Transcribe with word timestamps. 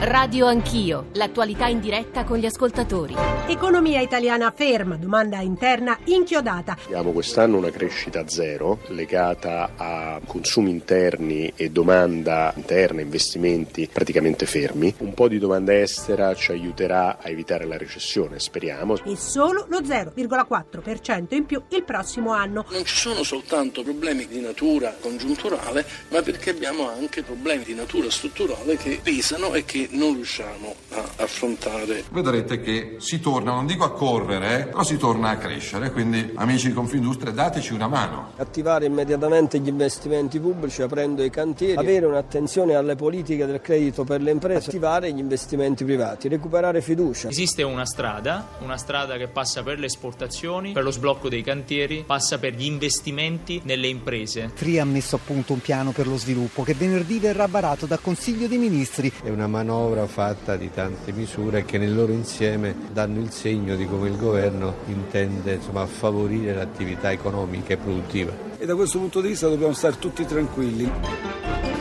Radio 0.00 0.46
Anch'io, 0.46 1.06
l'attualità 1.14 1.66
in 1.66 1.80
diretta 1.80 2.22
con 2.22 2.38
gli 2.38 2.46
ascoltatori. 2.46 3.16
Economia 3.48 4.00
italiana 4.00 4.52
ferma, 4.54 4.94
domanda 4.94 5.40
interna 5.40 5.98
inchiodata. 6.04 6.76
Abbiamo 6.84 7.10
quest'anno 7.10 7.56
una 7.56 7.70
crescita 7.70 8.28
zero 8.28 8.78
legata 8.90 9.70
a 9.76 10.20
consumi 10.24 10.70
interni 10.70 11.52
e 11.56 11.70
domanda 11.70 12.52
interna, 12.54 13.00
investimenti 13.00 13.88
praticamente 13.92 14.46
fermi. 14.46 14.94
Un 14.98 15.14
po' 15.14 15.26
di 15.26 15.40
domanda 15.40 15.76
estera 15.76 16.32
ci 16.36 16.52
aiuterà 16.52 17.18
a 17.20 17.28
evitare 17.28 17.66
la 17.66 17.76
recessione, 17.76 18.38
speriamo. 18.38 18.98
E 19.04 19.16
solo 19.16 19.66
lo 19.68 19.80
0,4% 19.80 21.34
in 21.34 21.44
più 21.44 21.60
il 21.70 21.82
prossimo 21.82 22.30
anno. 22.30 22.64
Non 22.70 22.84
ci 22.84 22.94
sono 22.94 23.24
soltanto 23.24 23.82
problemi 23.82 24.28
di 24.28 24.40
natura 24.40 24.94
congiunturale, 25.00 25.84
ma 26.10 26.22
perché 26.22 26.50
abbiamo 26.50 26.88
anche 26.88 27.24
problemi 27.24 27.64
di 27.64 27.74
natura 27.74 28.08
strutturale 28.08 28.76
che 28.76 29.00
pesano 29.02 29.54
e 29.54 29.64
che 29.64 29.86
non 29.90 30.14
riusciamo 30.14 30.74
a 30.90 31.08
affrontare. 31.16 32.04
Vedrete 32.10 32.60
che 32.60 32.96
si 32.98 33.20
torna, 33.20 33.52
non 33.52 33.66
dico 33.66 33.84
a 33.84 33.92
correre, 33.92 34.66
però 34.66 34.82
si 34.82 34.96
torna 34.96 35.30
a 35.30 35.36
crescere, 35.36 35.92
quindi 35.92 36.32
amici 36.34 36.68
di 36.68 36.74
Confindustria 36.74 37.32
dateci 37.32 37.72
una 37.72 37.88
mano. 37.88 38.32
Attivare 38.36 38.86
immediatamente 38.86 39.58
gli 39.58 39.68
investimenti 39.68 40.38
pubblici 40.40 40.82
aprendo 40.82 41.22
i 41.22 41.30
cantieri, 41.30 41.76
avere 41.76 42.06
un'attenzione 42.06 42.74
alle 42.74 42.96
politiche 42.96 43.46
del 43.46 43.60
credito 43.60 44.04
per 44.04 44.20
le 44.20 44.30
imprese, 44.30 44.68
attivare 44.68 45.12
gli 45.12 45.18
investimenti 45.18 45.84
privati, 45.84 46.28
recuperare 46.28 46.80
fiducia. 46.82 47.28
Esiste 47.28 47.62
una 47.62 47.86
strada, 47.86 48.48
una 48.60 48.76
strada 48.76 49.16
che 49.16 49.28
passa 49.28 49.62
per 49.62 49.78
le 49.78 49.86
esportazioni, 49.86 50.72
per 50.72 50.82
lo 50.82 50.90
sblocco 50.90 51.28
dei 51.28 51.42
cantieri, 51.42 52.04
passa 52.06 52.38
per 52.38 52.54
gli 52.54 52.64
investimenti 52.64 53.60
nelle 53.64 53.86
imprese. 53.86 54.50
TRI 54.54 54.78
ha 54.78 54.84
messo 54.84 55.16
a 55.16 55.20
punto 55.24 55.52
un 55.52 55.60
piano 55.60 55.92
per 55.92 56.06
lo 56.06 56.16
sviluppo 56.16 56.62
che 56.62 56.74
venerdì 56.74 57.18
verrà 57.18 57.46
varato 57.46 57.86
dal 57.86 58.00
Consiglio 58.00 58.46
dei 58.46 58.58
Ministri. 58.58 59.12
È 59.22 59.28
una 59.28 59.46
manovra 59.46 59.77
fatta 60.06 60.56
di 60.56 60.70
tante 60.72 61.12
misure 61.12 61.64
che 61.64 61.78
nel 61.78 61.94
loro 61.94 62.12
insieme 62.12 62.74
danno 62.92 63.20
il 63.20 63.30
segno 63.30 63.76
di 63.76 63.86
come 63.86 64.08
il 64.08 64.16
governo 64.16 64.74
intende 64.86 65.54
insomma, 65.54 65.86
favorire 65.86 66.54
l'attività 66.54 67.12
economica 67.12 67.74
e 67.74 67.76
produttiva. 67.76 68.32
E 68.58 68.66
da 68.66 68.74
questo 68.74 68.98
punto 68.98 69.20
di 69.20 69.28
vista 69.28 69.48
dobbiamo 69.48 69.72
stare 69.72 69.98
tutti 69.98 70.24
tranquilli. 70.24 71.77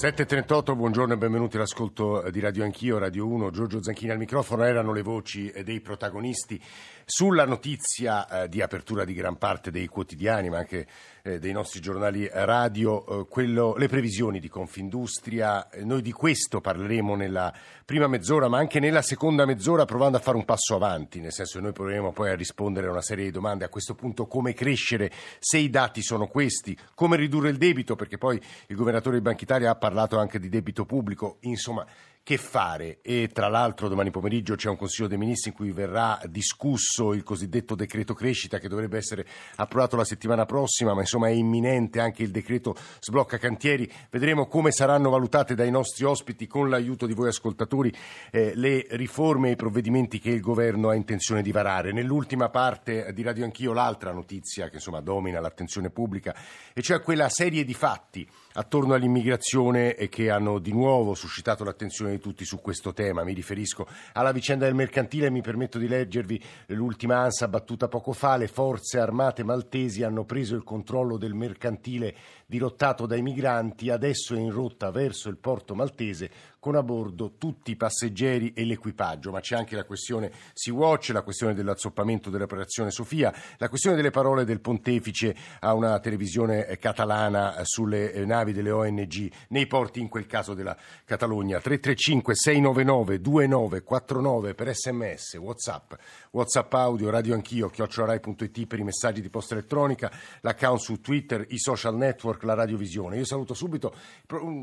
7.38, 0.00 0.76
buongiorno 0.76 1.14
e 1.14 1.16
benvenuti 1.16 1.56
all'ascolto 1.56 2.22
di 2.30 2.38
Radio 2.38 2.62
Anch'io, 2.62 2.98
Radio 2.98 3.26
1, 3.26 3.50
Giorgio 3.50 3.82
Zanchini 3.82 4.12
al 4.12 4.18
microfono, 4.18 4.62
erano 4.62 4.92
le 4.92 5.02
voci 5.02 5.52
dei 5.64 5.80
protagonisti 5.80 6.62
sulla 7.04 7.44
notizia 7.44 8.28
eh, 8.28 8.48
di 8.48 8.62
apertura 8.62 9.04
di 9.04 9.12
gran 9.12 9.38
parte 9.38 9.72
dei 9.72 9.88
quotidiani, 9.88 10.50
ma 10.50 10.58
anche 10.58 10.86
eh, 11.22 11.38
dei 11.40 11.52
nostri 11.52 11.80
giornali 11.80 12.28
radio, 12.30 13.22
eh, 13.22 13.26
quello, 13.28 13.74
le 13.76 13.88
previsioni 13.88 14.38
di 14.38 14.48
Confindustria. 14.48 15.68
Eh, 15.68 15.84
noi 15.84 16.02
di 16.02 16.12
questo 16.12 16.60
parleremo 16.60 17.16
nella 17.16 17.52
prima 17.84 18.06
mezz'ora, 18.06 18.48
ma 18.48 18.58
anche 18.58 18.78
nella 18.78 19.02
seconda 19.02 19.46
mezz'ora, 19.46 19.84
provando 19.84 20.18
a 20.18 20.20
fare 20.20 20.36
un 20.36 20.44
passo 20.44 20.76
avanti, 20.76 21.18
nel 21.18 21.32
senso 21.32 21.58
che 21.58 21.64
noi 21.64 21.72
proveremo 21.72 22.12
poi 22.12 22.30
a 22.30 22.36
rispondere 22.36 22.86
a 22.86 22.90
una 22.90 23.02
serie 23.02 23.24
di 23.24 23.30
domande. 23.30 23.64
A 23.64 23.68
questo 23.68 23.94
punto, 23.94 24.26
come 24.26 24.52
crescere 24.52 25.10
se 25.40 25.56
i 25.56 25.70
dati 25.70 26.02
sono 26.02 26.28
questi, 26.28 26.76
come 26.94 27.16
ridurre 27.16 27.48
il 27.48 27.56
debito, 27.56 27.96
perché 27.96 28.18
poi 28.18 28.40
il 28.66 28.76
governatore 28.76 29.16
di 29.16 29.22
Banca 29.22 29.42
Italia 29.42 29.70
ha 29.70 29.74
parlato 29.74 29.87
anche 30.18 30.38
di 30.38 30.48
debito 30.48 30.84
pubblico, 30.84 31.38
insomma 31.40 31.86
che 32.28 32.36
fare 32.36 32.98
e 33.00 33.30
tra 33.32 33.48
l'altro 33.48 33.88
domani 33.88 34.10
pomeriggio 34.10 34.54
c'è 34.54 34.68
un 34.68 34.76
Consiglio 34.76 35.08
dei 35.08 35.16
Ministri 35.16 35.48
in 35.48 35.56
cui 35.56 35.72
verrà 35.72 36.20
discusso 36.26 37.14
il 37.14 37.22
cosiddetto 37.22 37.74
decreto 37.74 38.12
crescita 38.12 38.58
che 38.58 38.68
dovrebbe 38.68 38.98
essere 38.98 39.26
approvato 39.56 39.96
la 39.96 40.04
settimana 40.04 40.44
prossima, 40.44 40.92
ma 40.92 41.00
insomma 41.00 41.28
è 41.28 41.30
imminente 41.30 42.00
anche 42.00 42.22
il 42.22 42.30
decreto 42.30 42.76
sblocca 43.00 43.38
cantieri. 43.38 43.90
Vedremo 44.10 44.46
come 44.46 44.72
saranno 44.72 45.08
valutate 45.08 45.54
dai 45.54 45.70
nostri 45.70 46.04
ospiti 46.04 46.46
con 46.46 46.68
l'aiuto 46.68 47.06
di 47.06 47.14
voi 47.14 47.28
ascoltatori 47.28 47.90
eh, 48.30 48.52
le 48.56 48.84
riforme 48.90 49.48
e 49.48 49.52
i 49.52 49.56
provvedimenti 49.56 50.18
che 50.18 50.28
il 50.28 50.42
governo 50.42 50.90
ha 50.90 50.94
intenzione 50.94 51.40
di 51.40 51.50
varare. 51.50 51.92
Nell'ultima 51.92 52.50
parte 52.50 53.10
di 53.14 53.22
Radio 53.22 53.44
Anch'io 53.44 53.72
l'altra 53.72 54.12
notizia 54.12 54.68
che 54.68 54.74
insomma 54.74 55.00
domina 55.00 55.40
l'attenzione 55.40 55.88
pubblica 55.88 56.36
e 56.74 56.82
cioè 56.82 57.00
quella 57.00 57.30
serie 57.30 57.64
di 57.64 57.72
fatti 57.72 58.28
attorno 58.54 58.94
all'immigrazione 58.94 59.94
e 59.94 60.08
che 60.08 60.30
hanno 60.30 60.58
di 60.58 60.72
nuovo 60.72 61.14
suscitato 61.14 61.64
l'attenzione 61.64 62.12
di 62.12 62.18
tutti 62.18 62.44
su 62.44 62.60
questo 62.60 62.92
tema. 62.92 63.24
Mi 63.24 63.34
riferisco 63.34 63.86
alla 64.12 64.32
vicenda 64.32 64.64
del 64.64 64.74
mercantile 64.74 65.26
e 65.26 65.30
mi 65.30 65.42
permetto 65.42 65.78
di 65.78 65.88
leggervi 65.88 66.42
l'ultima 66.68 67.18
ansa 67.18 67.48
battuta 67.48 67.88
poco 67.88 68.12
fa. 68.12 68.36
Le 68.36 68.48
forze 68.48 68.98
armate 68.98 69.44
maltesi 69.44 70.02
hanno 70.02 70.24
preso 70.24 70.54
il 70.54 70.64
controllo 70.64 71.16
del 71.16 71.34
mercantile 71.34 72.14
dirottato 72.50 73.04
dai 73.04 73.20
migranti, 73.20 73.90
adesso 73.90 74.34
è 74.34 74.38
in 74.38 74.50
rotta 74.50 74.90
verso 74.90 75.28
il 75.28 75.36
porto 75.36 75.74
maltese 75.74 76.30
con 76.58 76.76
a 76.76 76.82
bordo 76.82 77.34
tutti 77.36 77.72
i 77.72 77.76
passeggeri 77.76 78.52
e 78.54 78.64
l'equipaggio, 78.64 79.30
ma 79.30 79.40
c'è 79.40 79.54
anche 79.54 79.76
la 79.76 79.84
questione 79.84 80.32
Sea-Watch, 80.54 81.10
la 81.10 81.22
questione 81.22 81.52
dell'azzoppamento 81.52 82.30
dell'operazione 82.30 82.90
Sofia, 82.90 83.32
la 83.58 83.68
questione 83.68 83.96
delle 83.96 84.10
parole 84.10 84.44
del 84.44 84.60
pontefice 84.60 85.36
a 85.60 85.74
una 85.74 86.00
televisione 86.00 86.78
catalana 86.78 87.54
sulle 87.64 88.24
navi 88.24 88.52
delle 88.52 88.70
ONG 88.70 89.30
nei 89.48 89.66
porti, 89.66 90.00
in 90.00 90.08
quel 90.08 90.26
caso 90.26 90.54
della 90.54 90.76
Catalogna. 91.04 91.60
335 91.60 92.34
699 92.34 93.20
2949 93.20 94.54
per 94.54 94.74
sms, 94.74 95.34
whatsapp, 95.34 95.92
whatsapp 96.30 96.72
audio, 96.74 97.10
radio 97.10 97.34
anch'io, 97.34 97.68
chiocciolarai.it 97.68 98.66
per 98.66 98.78
i 98.78 98.84
messaggi 98.84 99.20
di 99.20 99.30
posta 99.30 99.54
elettronica, 99.54 100.10
l'account 100.40 100.80
su 100.80 101.00
Twitter, 101.00 101.44
i 101.48 101.58
social 101.58 101.96
network, 101.96 102.42
la 102.42 102.54
radiovisione. 102.54 103.16
Io 103.16 103.24
saluto 103.24 103.54
subito 103.54 103.94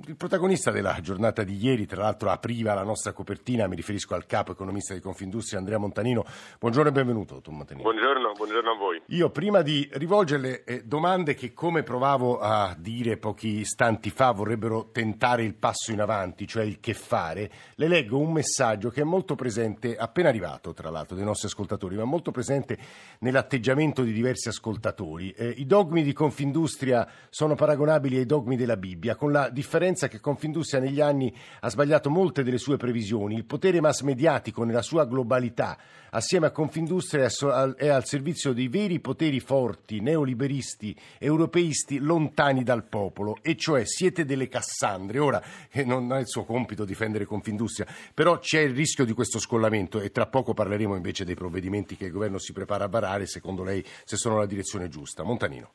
il 0.08 0.16
protagonista 0.16 0.72
della 0.72 1.00
giornata 1.02 1.44
di 1.44 1.58
ieri, 1.58 1.86
tra 1.86 2.04
l'altro 2.04 2.30
apriva 2.30 2.74
la 2.74 2.84
nostra 2.84 3.14
copertina, 3.14 3.68
mi 3.68 3.76
riferisco 3.76 4.16
al 4.16 4.26
capo 4.26 4.52
economista 4.52 4.94
di 4.94 5.00
Confindustria 5.00 5.60
Andrea 5.60 5.78
Montanino. 5.78 6.26
Buongiorno 6.60 6.90
e 6.90 6.94
benvenuto, 6.94 7.42
Tom 7.42 7.58
Montanino. 7.58 7.84
Buongiorno, 7.84 8.32
buongiorno 8.34 8.72
a 8.72 8.76
voi. 8.78 9.02
Io 9.08 9.30
prima 9.30 9.62
di 9.62 9.88
rivolgerle 9.92 10.64
eh, 10.64 10.84
domande 10.84 11.34
che 11.34 11.54
come 11.54 11.84
provavo 11.84 12.40
a 12.40 12.76
dire 12.78 13.18
pochi 13.18 13.60
istanti 13.60 14.10
fa 14.10 14.32
vorrebbero 14.32 14.90
tentare 14.92 15.44
il 15.44 15.56
passo 15.56 15.92
in 15.92 16.02
avanti, 16.02 16.48
cioè 16.48 16.64
il 16.64 16.80
che 16.80 16.94
fare, 16.94 17.52
le 17.76 17.88
leggo 17.88 18.18
un 18.18 18.32
messaggio 18.32 18.90
che 18.90 19.02
è 19.02 19.04
molto 19.06 19.36
presente, 19.36 19.96
appena 19.96 20.30
arrivato 20.30 20.74
tra 20.74 20.90
l'altro 20.90 21.16
dei 21.16 21.26
nostri 21.26 21.48
ascoltatori, 21.48 21.55
ma 21.96 22.04
molto 22.04 22.32
presente 22.32 22.78
nell'atteggiamento 23.20 24.04
di 24.04 24.12
diversi 24.12 24.50
ascoltatori. 24.50 25.32
Eh, 25.32 25.50
I 25.58 25.66
dogmi 25.66 26.04
di 26.04 26.14
Confindustria 26.14 27.08
sono 27.30 27.56
paragonabili 27.56 28.18
ai 28.18 28.26
dogmi 28.26 28.56
della 28.56 28.78
Bibbia, 28.78 29.16
con 29.16 29.32
la 29.32 29.50
differenza 29.50 30.08
che 30.08 30.20
Confindustria 30.20 30.80
negli 30.80 31.02
anni 31.02 31.34
ha 31.62 31.70
sbagliato 31.70 32.10
molte 32.10 32.44
delle 32.44 32.58
sue 32.58 32.78
previsioni. 32.78 33.36
Il 33.36 33.46
potere 33.46 33.82
mass 33.82 34.02
mediatico 34.02 34.64
nella 34.64 34.82
sua 34.82 35.06
globalità, 35.06 35.78
assieme 36.12 36.48
a 36.48 36.52
Confindustria, 36.52 37.28
è 37.76 37.88
al 37.88 38.06
servizio 38.06 38.54
dei 38.54 38.68
veri 38.68 39.00
poteri 39.00 39.40
forti, 39.40 40.00
neoliberisti, 40.00 40.96
europeisti, 41.20 42.00
lontani 42.00 42.64
dal 42.64 42.84
popolo, 42.86 43.38
e 43.42 43.56
cioè 43.56 43.86
siete 43.86 44.26
delle 44.26 44.48
Cassandre. 44.48 45.20
Ora, 45.20 45.42
eh, 45.70 45.84
non 45.84 46.12
è 46.14 46.20
il 46.20 46.28
suo 46.28 46.44
compito 46.46 46.86
difendere 46.86 47.26
Confindustria, 47.26 47.88
però 48.14 48.40
c'è 48.40 48.62
il 48.62 48.74
rischio 48.74 49.06
di 49.06 49.14
questo 49.14 49.40
scollamento 49.40 50.00
e 50.00 50.12
tra 50.12 50.28
poco 50.28 50.54
parleremo 50.54 50.96
invece 50.96 51.26
dei 51.26 51.36
provvedimenti 51.46 51.96
che 51.96 52.06
il 52.06 52.12
governo 52.12 52.40
si 52.40 52.54
prepara 52.54 52.86
a 52.86 52.90
varare, 52.90 53.28
secondo 53.28 53.64
lei, 53.64 53.84
se 53.84 54.18
sono 54.18 54.38
la 54.38 54.48
direzione 54.48 54.90
giusta. 54.90 55.24
Montanino. 55.24 55.74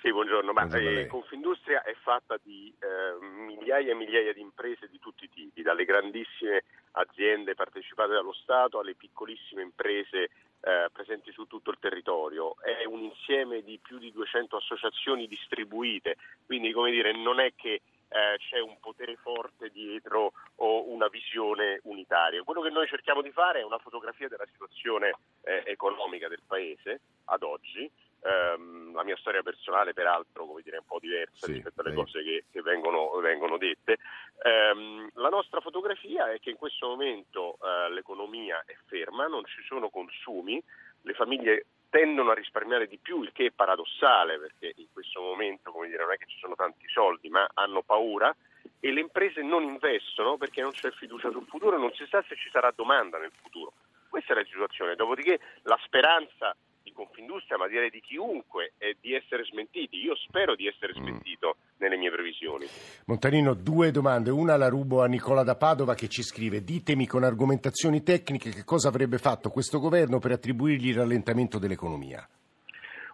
Sì, 0.00 0.10
buongiorno. 0.12 0.52
Ma, 0.52 0.64
eh, 0.76 1.06
Confindustria 1.06 1.82
è 1.82 1.94
fatta 2.02 2.38
di 2.42 2.72
eh, 2.78 3.24
migliaia 3.46 3.92
e 3.92 3.94
migliaia 3.94 4.32
di 4.32 4.40
imprese 4.40 4.88
di 4.88 4.98
tutti 4.98 5.24
i 5.24 5.28
tipi, 5.28 5.62
dalle 5.62 5.84
grandissime 5.84 6.64
aziende 6.92 7.54
partecipate 7.54 8.12
dallo 8.12 8.32
Stato 8.32 8.78
alle 8.78 8.94
piccolissime 8.94 9.62
imprese 9.62 10.30
eh, 10.60 10.88
presenti 10.92 11.30
su 11.32 11.44
tutto 11.44 11.70
il 11.70 11.76
territorio. 11.78 12.56
È 12.60 12.84
un 12.86 13.00
insieme 13.00 13.62
di 13.62 13.78
più 13.80 13.98
di 13.98 14.10
200 14.10 14.56
associazioni 14.56 15.26
distribuite, 15.26 16.16
quindi 16.46 16.72
come 16.72 16.90
dire, 16.90 17.12
non 17.12 17.38
è 17.38 17.52
che 17.54 17.82
eh, 18.10 18.38
c'è 18.38 18.60
un 18.60 18.78
potere 18.80 19.16
forte 19.16 19.70
dietro 19.70 20.32
o 20.56 20.90
una 20.90 21.08
visione 21.08 21.80
unitaria. 21.84 22.42
Quello 22.42 22.60
che 22.60 22.70
noi 22.70 22.86
cerchiamo 22.86 23.22
di 23.22 23.30
fare 23.30 23.60
è 23.60 23.64
una 23.64 23.78
fotografia 23.78 24.28
della 24.28 24.46
situazione 24.50 25.14
eh, 25.42 25.62
economica 25.66 26.28
del 26.28 26.42
Paese 26.46 27.00
ad 27.26 27.42
oggi 27.42 27.90
Um, 28.22 28.94
la 28.94 29.02
mia 29.02 29.16
storia 29.16 29.40
personale, 29.42 29.94
peraltro, 29.94 30.44
come 30.44 30.60
dire, 30.60 30.76
è 30.76 30.80
un 30.80 30.84
po' 30.84 30.98
diversa 30.98 31.46
sì, 31.46 31.52
rispetto 31.52 31.80
alle 31.80 31.90
sì. 31.90 31.96
cose 31.96 32.22
che, 32.22 32.44
che 32.50 32.60
vengono, 32.60 33.10
vengono, 33.20 33.56
dette. 33.56 33.96
Um, 34.44 35.08
la 35.14 35.30
nostra 35.30 35.60
fotografia 35.60 36.30
è 36.30 36.38
che 36.38 36.50
in 36.50 36.56
questo 36.56 36.88
momento 36.88 37.56
uh, 37.58 37.90
l'economia 37.90 38.62
è 38.66 38.76
ferma, 38.86 39.26
non 39.26 39.46
ci 39.46 39.62
sono 39.62 39.88
consumi, 39.88 40.62
le 41.02 41.14
famiglie 41.14 41.64
tendono 41.90 42.30
a 42.30 42.34
risparmiare 42.34 42.86
di 42.86 42.98
più, 42.98 43.22
il 43.22 43.32
che 43.32 43.46
è 43.46 43.50
paradossale 43.50 44.38
perché 44.38 44.72
in 44.76 44.86
questo 44.92 45.20
momento 45.20 45.70
come 45.72 45.88
dire, 45.88 46.02
non 46.04 46.12
è 46.12 46.16
che 46.16 46.26
ci 46.26 46.38
sono 46.38 46.54
tanti 46.54 46.88
soldi, 46.88 47.28
ma 47.28 47.46
hanno 47.54 47.82
paura 47.82 48.34
e 48.78 48.92
le 48.92 49.00
imprese 49.00 49.42
non 49.42 49.62
investono 49.62 50.36
perché 50.36 50.62
non 50.62 50.70
c'è 50.70 50.90
fiducia 50.92 51.30
sul 51.30 51.46
futuro 51.46 51.78
non 51.78 51.92
si 51.92 52.06
sa 52.08 52.24
se 52.26 52.36
ci 52.36 52.48
sarà 52.50 52.72
domanda 52.74 53.18
nel 53.18 53.32
futuro. 53.42 53.72
Questa 54.08 54.32
è 54.32 54.36
la 54.36 54.44
situazione, 54.44 54.96
dopodiché 54.96 55.38
la 55.62 55.78
speranza 55.84 56.56
Confindustria, 56.92 57.56
ma 57.56 57.66
direi 57.66 57.88
di 57.90 58.00
chiunque, 58.00 58.72
è 58.76 58.94
di 59.00 59.14
essere 59.14 59.44
smentiti. 59.44 59.96
Io 59.98 60.14
spero 60.16 60.54
di 60.54 60.66
essere 60.66 60.92
Mm. 60.92 61.02
smentito 61.02 61.56
nelle 61.78 61.96
mie 61.96 62.10
previsioni. 62.10 62.66
Montanino, 63.06 63.54
due 63.54 63.90
domande. 63.90 64.30
Una 64.30 64.56
la 64.56 64.68
rubo 64.68 65.02
a 65.02 65.06
Nicola 65.06 65.42
da 65.42 65.56
Padova 65.56 65.94
che 65.94 66.08
ci 66.08 66.22
scrive: 66.22 66.62
Ditemi 66.62 67.06
con 67.06 67.22
argomentazioni 67.24 68.02
tecniche 68.02 68.50
che 68.50 68.64
cosa 68.64 68.88
avrebbe 68.88 69.18
fatto 69.18 69.48
questo 69.50 69.78
governo 69.78 70.18
per 70.18 70.32
attribuirgli 70.32 70.88
il 70.88 70.96
rallentamento 70.96 71.58
dell'economia. 71.58 72.26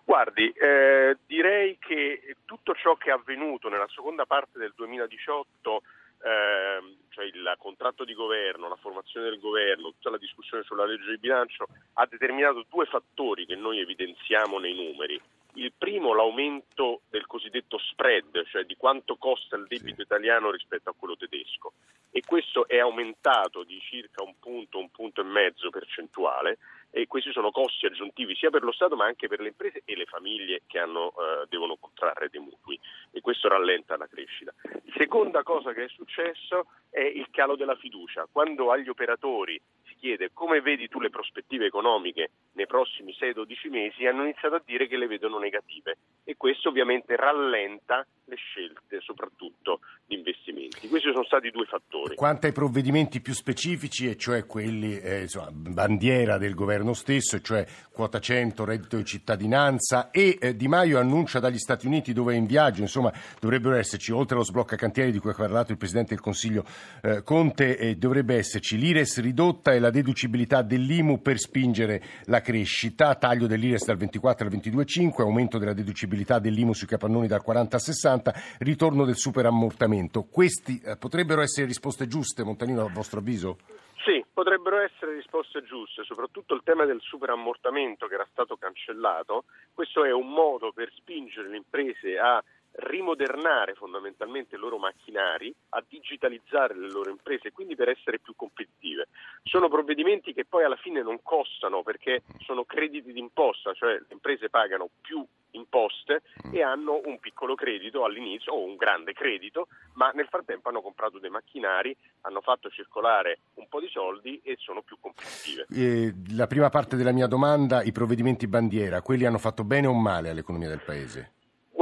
Guardi, 0.04 0.50
eh, 0.50 1.16
direi 1.26 1.78
che 1.80 2.36
tutto 2.44 2.74
ciò 2.74 2.94
che 2.94 3.10
è 3.10 3.12
avvenuto 3.12 3.68
nella 3.68 3.88
seconda 3.88 4.24
parte 4.24 4.58
del 4.58 4.72
2018, 4.76 5.82
ehm, 6.22 6.96
cioè 7.10 7.24
il 7.24 7.54
contratto 7.58 8.04
di 8.04 8.14
governo, 8.14 8.68
la 8.68 8.76
formazione 8.76 9.30
del 9.30 9.40
governo, 9.40 9.90
tutta 9.90 10.10
la 10.10 10.18
discussione 10.18 10.62
sulla 10.64 10.84
legge 10.84 11.10
di 11.10 11.18
bilancio, 11.18 11.66
ha 11.94 12.06
determinato 12.06 12.66
due 12.68 12.84
fattori 12.86 13.46
che 13.46 13.56
noi 13.56 13.80
evidenziamo 13.80 14.58
nei 14.58 14.74
numeri. 14.74 15.20
Il 15.56 15.72
primo, 15.76 16.12
l'aumento 16.12 17.00
del 17.08 17.26
cosiddetto 17.26 17.78
spread, 17.78 18.44
cioè 18.46 18.64
di 18.64 18.76
quanto 18.76 19.16
costa 19.16 19.56
il 19.56 19.66
debito 19.66 20.02
italiano 20.02 20.50
rispetto 20.50 20.90
a 20.90 20.94
quello 20.94 21.16
tedesco. 21.16 21.72
E 22.10 22.20
questo 22.26 22.68
è 22.68 22.78
aumentato 22.78 23.62
di 23.64 23.80
circa 23.80 24.22
un 24.22 24.34
punto, 24.38 24.78
un 24.78 24.90
punto 24.90 25.22
e 25.22 25.24
mezzo 25.24 25.70
percentuale 25.70 26.58
e 26.90 27.06
questi 27.06 27.30
sono 27.32 27.50
costi 27.50 27.84
aggiuntivi 27.84 28.34
sia 28.34 28.48
per 28.48 28.62
lo 28.62 28.72
Stato 28.72 28.96
ma 28.96 29.04
anche 29.04 29.28
per 29.28 29.40
le 29.40 29.48
imprese 29.48 29.82
e 29.84 29.96
le 29.96 30.06
famiglie 30.06 30.62
che 30.66 30.78
hanno, 30.78 31.10
eh, 31.10 31.46
devono 31.48 31.76
contrarre 31.76 32.30
dei 32.30 32.40
mutui 32.40 32.78
e 33.10 33.20
questo 33.20 33.48
rallenta 33.48 33.96
la 33.96 34.06
crescita. 34.06 34.54
Seconda 34.96 35.42
cosa 35.42 35.72
che 35.72 35.84
è 35.84 35.88
successo 35.88 36.68
è 36.88 37.00
il 37.00 37.28
calo 37.30 37.56
della 37.56 37.76
fiducia. 37.76 38.26
Quando 38.30 38.70
agli 38.70 38.88
operatori 38.88 39.60
chiede 40.06 40.30
come 40.32 40.60
vedi 40.60 40.86
tu 40.86 41.00
le 41.00 41.10
prospettive 41.10 41.66
economiche 41.66 42.30
nei 42.52 42.66
prossimi 42.66 43.12
6-12 43.18 43.70
mesi, 43.70 44.06
hanno 44.06 44.22
iniziato 44.22 44.54
a 44.54 44.62
dire 44.64 44.86
che 44.86 44.96
le 44.96 45.08
vedono 45.08 45.38
negative 45.38 45.98
e 46.22 46.36
questo 46.36 46.68
ovviamente 46.68 47.16
rallenta 47.16 48.06
le 48.26 48.36
scelte, 48.36 49.00
soprattutto 49.00 49.80
di 50.06 50.16
investimenti. 50.16 50.88
Questi 50.88 51.10
sono 51.12 51.24
stati 51.24 51.50
due 51.50 51.66
fattori. 51.66 52.14
Quanto 52.14 52.46
ai 52.46 52.52
provvedimenti 52.52 53.20
più 53.20 53.34
specifici, 53.34 54.08
e 54.08 54.16
cioè 54.16 54.46
quelli 54.46 54.98
eh, 54.98 55.22
insomma, 55.22 55.50
bandiera 55.50 56.38
del 56.38 56.54
governo 56.54 56.92
stesso, 56.92 57.40
cioè 57.40 57.64
quota 57.92 58.18
100, 58.18 58.64
reddito 58.64 58.96
di 58.96 59.04
cittadinanza 59.04 60.10
e 60.10 60.38
eh, 60.40 60.56
Di 60.56 60.68
Maio 60.68 60.98
annuncia 60.98 61.38
dagli 61.38 61.58
Stati 61.58 61.86
Uniti 61.86 62.12
dove 62.12 62.34
è 62.34 62.36
in 62.36 62.46
viaggio, 62.46 62.80
insomma 62.80 63.12
dovrebbero 63.40 63.76
esserci, 63.76 64.12
oltre 64.12 64.34
allo 64.36 64.44
sblocca 64.44 64.76
cantieri 64.76 65.12
di 65.12 65.18
cui 65.18 65.30
ha 65.30 65.34
parlato 65.34 65.72
il 65.72 65.78
Presidente 65.78 66.14
del 66.14 66.22
Consiglio 66.22 66.64
eh, 67.02 67.22
Conte, 67.22 67.76
eh, 67.76 67.94
dovrebbe 67.96 68.36
esserci 68.36 68.76
l'IRES 68.76 69.20
ridotta 69.20 69.72
e 69.72 69.78
la 69.78 69.90
deducibilità 69.96 70.60
dell'IMU 70.60 71.22
per 71.22 71.38
spingere 71.38 72.02
la 72.26 72.42
crescita, 72.42 73.14
taglio 73.14 73.46
dell'IRES 73.46 73.86
dal 73.86 73.96
24 73.96 74.46
al 74.46 74.52
22,5, 74.52 75.22
aumento 75.22 75.56
della 75.56 75.72
deducibilità 75.72 76.38
dell'IMU 76.38 76.74
sui 76.74 76.86
capannoni 76.86 77.26
dal 77.26 77.42
40 77.42 77.76
al 77.76 77.82
60, 77.82 78.34
ritorno 78.58 79.06
del 79.06 79.16
superammortamento. 79.16 80.24
Questi 80.24 80.80
eh, 80.84 80.96
potrebbero 80.98 81.40
essere 81.40 81.66
risposte 81.66 82.06
giuste, 82.06 82.44
Montanino, 82.44 82.84
a 82.84 82.90
vostro 82.92 83.20
avviso? 83.20 83.56
Sì, 84.04 84.22
potrebbero 84.32 84.78
essere 84.78 85.14
risposte 85.14 85.64
giuste, 85.64 86.04
soprattutto 86.04 86.54
il 86.54 86.60
tema 86.62 86.84
del 86.84 87.00
superammortamento 87.00 88.06
che 88.06 88.14
era 88.14 88.28
stato 88.30 88.56
cancellato. 88.56 89.44
Questo 89.72 90.04
è 90.04 90.12
un 90.12 90.28
modo 90.28 90.72
per 90.72 90.92
spingere 90.94 91.48
le 91.48 91.56
imprese 91.56 92.18
a 92.18 92.42
rimodernare 92.76 93.74
fondamentalmente 93.74 94.56
i 94.56 94.58
loro 94.58 94.78
macchinari, 94.78 95.54
a 95.70 95.84
digitalizzare 95.86 96.76
le 96.76 96.90
loro 96.90 97.10
imprese, 97.10 97.52
quindi 97.52 97.74
per 97.74 97.88
essere 97.88 98.18
più 98.18 98.34
competitive. 98.36 99.08
Sono 99.42 99.68
provvedimenti 99.68 100.32
che 100.32 100.44
poi 100.44 100.64
alla 100.64 100.76
fine 100.76 101.02
non 101.02 101.22
costano 101.22 101.82
perché 101.82 102.22
sono 102.40 102.64
crediti 102.64 103.12
d'imposta, 103.12 103.72
cioè 103.72 103.92
le 103.92 104.06
imprese 104.10 104.50
pagano 104.50 104.88
più 105.00 105.24
imposte 105.52 106.22
e 106.52 106.62
hanno 106.62 107.00
un 107.04 107.18
piccolo 107.18 107.54
credito 107.54 108.04
all'inizio 108.04 108.52
o 108.52 108.62
un 108.62 108.76
grande 108.76 109.12
credito, 109.14 109.68
ma 109.94 110.10
nel 110.10 110.26
frattempo 110.28 110.68
hanno 110.68 110.82
comprato 110.82 111.18
dei 111.18 111.30
macchinari, 111.30 111.96
hanno 112.22 112.42
fatto 112.42 112.68
circolare 112.68 113.38
un 113.54 113.66
po' 113.68 113.80
di 113.80 113.88
soldi 113.88 114.38
e 114.44 114.56
sono 114.58 114.82
più 114.82 114.98
competitive. 115.00 115.66
Eh, 115.70 116.12
la 116.36 116.46
prima 116.46 116.68
parte 116.68 116.96
della 116.96 117.12
mia 117.12 117.26
domanda, 117.26 117.82
i 117.82 117.92
provvedimenti 117.92 118.46
bandiera, 118.46 119.00
quelli 119.00 119.24
hanno 119.24 119.38
fatto 119.38 119.64
bene 119.64 119.86
o 119.86 119.94
male 119.94 120.28
all'economia 120.28 120.68
del 120.68 120.82
Paese? 120.84 121.35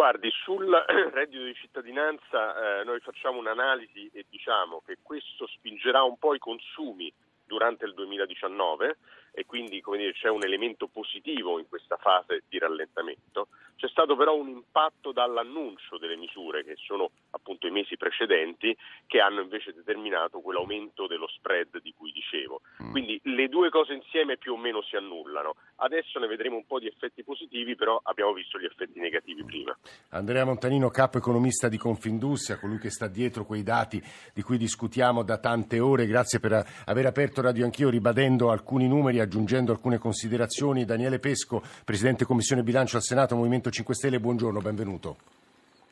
Guardi, 0.04 0.30
sul 0.44 0.68
reddito 1.14 1.44
di 1.44 1.54
cittadinanza 1.54 2.80
eh, 2.80 2.84
noi 2.84 3.00
facciamo 3.00 3.38
un'analisi 3.38 4.10
e 4.12 4.26
diciamo 4.28 4.82
che 4.84 4.98
questo 5.00 5.46
spingerà 5.46 6.02
un 6.02 6.18
po' 6.18 6.34
i 6.34 6.38
consumi 6.38 7.10
durante 7.42 7.86
il 7.86 7.94
2019 7.94 8.98
e 9.34 9.44
quindi 9.46 9.81
come 9.81 9.98
dire, 9.98 10.12
c'è 10.12 10.28
un 10.28 10.44
elemento 10.44 10.86
positivo 10.86 11.58
in 11.58 11.69
questa 11.69 11.96
fase 11.96 12.44
di 12.48 12.58
rallentamento. 12.58 13.48
C'è 13.76 13.88
stato 13.88 14.16
però 14.16 14.36
un 14.36 14.48
impatto 14.48 15.12
dall'annuncio 15.12 15.98
delle 15.98 16.16
misure 16.16 16.64
che 16.64 16.75
sono 16.76 17.10
appunto 17.31 17.66
i 17.66 17.70
mesi 17.70 17.96
precedenti 17.96 18.75
che 19.06 19.20
hanno 19.20 19.42
invece 19.42 19.75
determinato 19.75 20.40
quell'aumento 20.40 21.06
dello 21.06 21.26
spread 21.26 21.81
di 21.82 21.92
cui 21.96 22.12
dicevo. 22.12 22.62
Quindi 22.90 23.20
le 23.25 23.48
due 23.48 23.70
cose 23.70 23.92
insieme 23.92 24.36
più 24.36 24.52
o 24.52 24.56
meno 24.56 24.81
si 24.82 24.94
annullano. 24.96 25.56
Adesso 25.76 26.19
ne 26.20 26.28
vedremo 26.28 26.56
un 26.56 26.66
po' 26.66 26.78
di 26.78 26.87
effetti 26.87 27.25
positivi, 27.25 27.75
però 27.75 28.00
abbiamo 28.04 28.32
visto 28.32 28.58
gli 28.58 28.64
effetti 28.64 29.00
negativi 29.00 29.44
prima. 29.44 29.76
Andrea 30.10 30.44
Montanino, 30.44 30.88
capo 30.90 31.19
economista 31.19 31.69
di 31.69 31.76
Confindustria, 31.76 32.58
colui 32.58 32.78
che 32.78 32.90
sta 32.90 33.08
dietro 33.08 33.44
quei 33.44 33.64
dati 33.64 34.00
di 34.32 34.42
cui 34.42 34.56
discutiamo 34.56 35.25
da 35.25 35.38
tante 35.38 35.80
ore, 35.80 36.06
grazie 36.06 36.38
per 36.38 36.64
aver 36.87 37.06
aperto 37.06 37.42
Radio 37.42 37.64
Anch'io 37.64 37.90
ribadendo 37.90 38.50
alcuni 38.50 38.87
numeri, 38.87 39.20
aggiungendo 39.25 39.73
alcune 39.73 39.99
considerazioni. 39.99 40.85
Daniele 40.85 41.19
Pesco, 41.19 41.62
Presidente 41.85 42.25
Commissione 42.25 42.62
Bilancio 42.62 42.97
al 42.97 43.03
Senato, 43.03 43.35
Movimento 43.37 43.71
5 43.71 43.94
Stelle, 43.94 44.21
buongiorno, 44.21 44.61
benvenuto. 44.61 45.17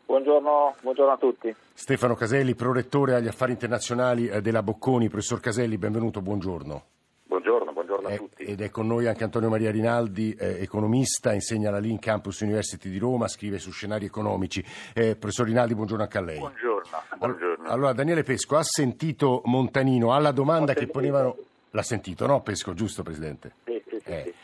Buongiorno, 0.06 0.74
buongiorno, 0.82 1.12
a 1.12 1.16
tutti. 1.16 1.54
Stefano 1.72 2.14
Caselli, 2.14 2.54
prorettore 2.54 3.14
agli 3.14 3.28
affari 3.28 3.52
internazionali 3.52 4.28
della 4.42 4.62
Bocconi. 4.62 5.08
Professor 5.08 5.40
Caselli, 5.40 5.78
benvenuto, 5.78 6.20
buongiorno. 6.20 6.84
Buongiorno, 7.24 7.72
buongiorno 7.72 8.08
a 8.08 8.16
tutti. 8.16 8.44
Ed 8.44 8.60
è 8.60 8.68
con 8.68 8.86
noi 8.86 9.06
anche 9.06 9.24
Antonio 9.24 9.48
Maria 9.48 9.70
Rinaldi, 9.70 10.34
eh, 10.34 10.60
economista, 10.60 11.32
insegna 11.32 11.70
alla 11.70 11.78
Link 11.78 12.00
Campus 12.00 12.40
University 12.40 12.90
di 12.90 12.98
Roma, 12.98 13.26
scrive 13.26 13.58
su 13.58 13.70
scenari 13.70 14.04
economici. 14.04 14.62
Eh, 14.92 15.16
professor 15.16 15.46
Rinaldi, 15.46 15.74
buongiorno 15.74 16.02
anche 16.02 16.18
a 16.18 16.22
lei. 16.22 16.38
Buongiorno, 16.38 16.98
buongiorno. 17.16 17.68
Allora, 17.70 17.94
Daniele 17.94 18.22
Pesco, 18.22 18.56
ha 18.56 18.62
sentito 18.62 19.40
Montanino 19.46 20.12
alla 20.12 20.32
domanda 20.32 20.74
che 20.74 20.88
ponevano... 20.88 21.36
L'ha 21.74 21.82
sentito, 21.82 22.26
no 22.26 22.42
Pesco, 22.42 22.74
giusto 22.74 23.02
Presidente? 23.02 23.52
Sì, 23.64 23.82
sì, 23.88 24.00
sì. 24.04 24.10
Eh. 24.10 24.34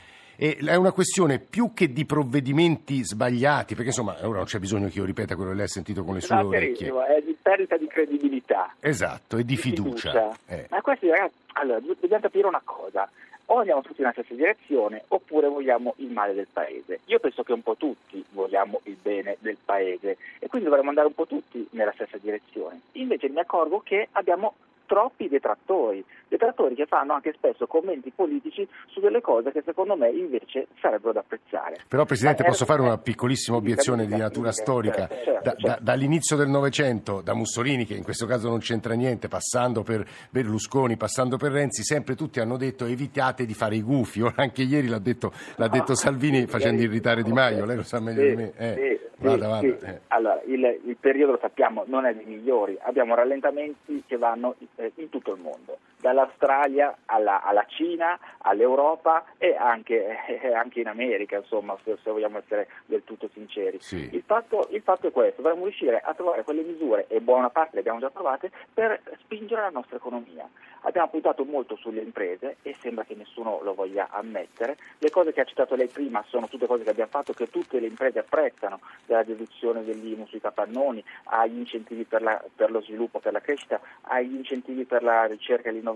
E 0.41 0.57
è 0.57 0.77
una 0.77 0.93
questione 0.93 1.41
più 1.41 1.73
che 1.75 1.93
di 1.93 2.07
provvedimenti 2.07 3.05
sbagliati, 3.05 3.75
perché 3.75 3.91
insomma 3.91 4.17
ora 4.23 4.39
non 4.39 4.45
c'è 4.45 4.59
bisogno 4.59 4.89
che 4.89 4.99
io 4.99 5.05
ripeta 5.05 5.35
quello 5.35 5.51
che 5.51 5.57
lei 5.57 5.65
ha 5.67 5.69
sentito 5.69 6.05
con 6.05 6.15
le 6.15 6.21
sue 6.21 6.37
orecchie. 6.37 6.93
è 7.07 7.21
di 7.23 7.37
perdita 7.41 7.77
di 7.77 7.87
credibilità. 7.87 8.75
Esatto, 8.81 9.37
e 9.37 9.45
di, 9.45 9.55
di 9.55 9.57
fiducia. 9.57 10.33
Eh. 10.47 10.69
Ma 10.71 10.81
questi 10.81 11.09
ragazzi, 11.09 11.35
allora, 11.55 11.81
dobbiamo 11.81 12.23
capire 12.23 12.47
una 12.47 12.63
cosa. 12.65 13.11
O 13.47 13.59
andiamo 13.59 13.83
tutti 13.83 14.01
nella 14.01 14.13
stessa 14.13 14.35
direzione 14.35 15.05
oppure 15.09 15.49
vogliamo 15.49 15.95
il 15.97 16.11
male 16.11 16.35
del 16.35 16.49
paese. 16.53 17.01
Io 17.07 17.19
penso 17.19 17.43
che 17.43 17.53
un 17.53 17.63
po' 17.63 17.77
tutti 17.77 18.25
vogliamo 18.31 18.81
il 18.85 18.97
bene 19.01 19.39
del 19.41 19.57
paese 19.63 20.19
e 20.39 20.47
quindi 20.49 20.69
dovremmo 20.69 20.91
andare 20.91 21.09
un 21.09 21.15
po' 21.15 21.27
tutti 21.27 21.67
nella 21.71 21.93
stessa 21.93 22.17
direzione. 22.19 22.81
Invece 22.93 23.29
mi 23.29 23.41
accorgo 23.41 23.81
che 23.81 24.09
abbiamo 24.13 24.55
troppi 24.89 25.29
detrattori, 25.29 26.03
detrattori 26.29 26.75
che 26.75 26.87
fanno 26.87 27.13
anche 27.13 27.33
spesso 27.37 27.67
commenti 27.67 28.11
politici 28.11 28.67
su 28.87 29.01
delle 29.01 29.21
cose 29.21 29.53
che 29.53 29.63
secondo 29.65 29.95
me 29.97 30.09
invece 30.09 30.69
sarebbero 30.81 31.13
da 31.13 31.21
apprezzare. 31.21 31.77
Però 31.87 32.05
Presidente 32.07 32.43
posso 32.43 32.65
fare 32.65 32.81
una 32.81 32.97
piccolissima 32.97 33.59
obiezione 33.59 34.07
di 34.07 34.17
natura 34.17 34.51
storica? 34.51 35.07
certo, 35.07 35.15
certo, 35.25 35.41
Da- 35.43 35.51
da- 35.53 35.57
certo. 35.69 35.85
dall'inizio 35.85 36.37
del 36.37 36.49
Novecento, 36.49 37.21
da 37.21 37.35
Mussolini, 37.35 37.85
che 37.85 37.95
in 37.95 38.03
questo 38.03 38.25
caso 38.27 38.49
non 38.49 38.61
c'entra 38.61 38.95
niente, 38.95 39.29
passando 39.29 39.83
per 39.83 40.07
Berlusconi, 40.31 40.97
passando 40.97 41.37
per 41.37 41.53
Renzi, 41.53 41.83
sempre 41.85 42.15
tutti 42.15 42.41
hanno 42.41 42.57
detto 42.57 42.87
evitate 42.87 43.45
di 43.45 43.53
fare 43.55 43.77
i 43.77 43.83
gufi. 43.83 44.21
Ora 44.23 44.35
anche 44.39 44.63
ieri 44.63 44.89
l'ha 44.89 44.99
detto, 44.99 45.33
l'ha 45.57 45.69
detto 45.69 45.95
Salvini 45.95 46.47
facendo 46.47 46.81
irritare 46.83 47.23
Di 47.23 47.33
Maio, 47.33 47.67
lei 47.67 47.77
lo 47.77 47.83
sa 47.83 48.01
meglio 48.01 48.23
di 48.27 48.35
me. 48.37 48.53
Eh, 48.57 49.08
vada. 49.19 49.59
sì. 49.59 49.67
eh. 49.67 50.01
Allora, 50.09 50.41
il, 50.47 50.81
il 50.85 50.97
periodo 50.99 51.33
lo 51.33 51.39
sappiamo 51.41 51.85
non 51.87 52.07
è 52.07 52.15
dei 52.15 52.25
migliori, 52.25 52.79
abbiamo 52.83 53.15
rallentamenti 53.15 54.03
che 54.07 54.17
vanno 54.17 54.57
eh, 54.77 54.93
in 54.97 55.09
tutto 55.09 55.33
il 55.35 55.41
mondo, 55.41 55.79
dall'Australia 56.01 56.97
alla, 57.07 57.43
alla 57.43 57.65
Cina, 57.67 58.19
all'Europa 58.39 59.25
e 59.37 59.55
anche, 59.57 60.17
eh, 60.41 60.53
anche 60.53 60.81
in 60.81 60.89
America, 60.89 61.37
insomma, 61.37 61.77
se, 61.85 61.99
se 62.03 62.11
vogliamo 62.11 62.39
essere 62.39 62.69
del 62.87 63.05
tutto 63.05 63.29
sinceri. 63.33 63.79
Sì. 63.81 64.09
Il, 64.13 64.23
fatto, 64.25 64.69
il 64.71 64.83
fatto 64.83 65.09
è 65.09 65.13
questo, 65.13 65.43
dovremmo 65.43 65.65
riuscire 65.65 66.01
a 66.01 66.15
trovare 66.15 66.45
quelle 66.45 66.63
misure, 66.63 67.07
e 67.09 67.21
buona 67.21 67.51
parte 67.51 67.75
le 67.75 67.81
abbiamo 67.81 68.01
già 68.01 68.11
trovate, 68.11 68.51
per 68.73 69.01
spingere 69.21 69.63
la 69.63 69.71
nostra 69.71 69.97
economia. 69.97 70.49
Abbiamo 70.83 71.09
puntato 71.09 71.45
molto 71.45 71.77
sulle 71.77 72.01
imprese 72.01 72.57
e 72.63 72.77
sembra 72.79 73.05
che 73.05 73.15
nessuno 73.15 73.61
lo 73.63 73.75
voglia 73.75 74.09
ammettere. 74.11 74.77
Le 74.99 75.11
cose 75.11 75.33
che 75.33 75.41
ha 75.41 75.45
citato 75.45 75.75
lei 75.75 75.89
prima 75.89 76.25
sono 76.29 76.47
tutte 76.49 76.67
cose 76.67 76.85
che 76.85 76.91
abbiamo 76.91 77.11
fatto 77.11 77.33
che 77.33 77.51
tutte 77.51 77.81
le 77.81 77.89
imprese 77.89 78.21
apprezzano, 78.21 78.81
dalla 79.05 79.25
deduzione 79.25 79.85
dell'IMU 79.85 80.27
sui 80.27 80.41
capannoni, 80.41 81.03
agli 81.25 81.59
incentivi 81.59 82.05
per, 82.05 82.23
la, 82.23 82.43
per, 82.55 82.71
lo 82.71 82.81
sviluppo, 82.81 83.19
per 83.19 83.33
la 83.33 83.41
crescita, 83.41 83.81
agli 84.03 84.37
incentivi 84.37 84.85
per 84.85 85.03
la 85.03 85.25
ricerca 85.25 85.69
e 85.69 85.73
l'innovazione, 85.73 85.87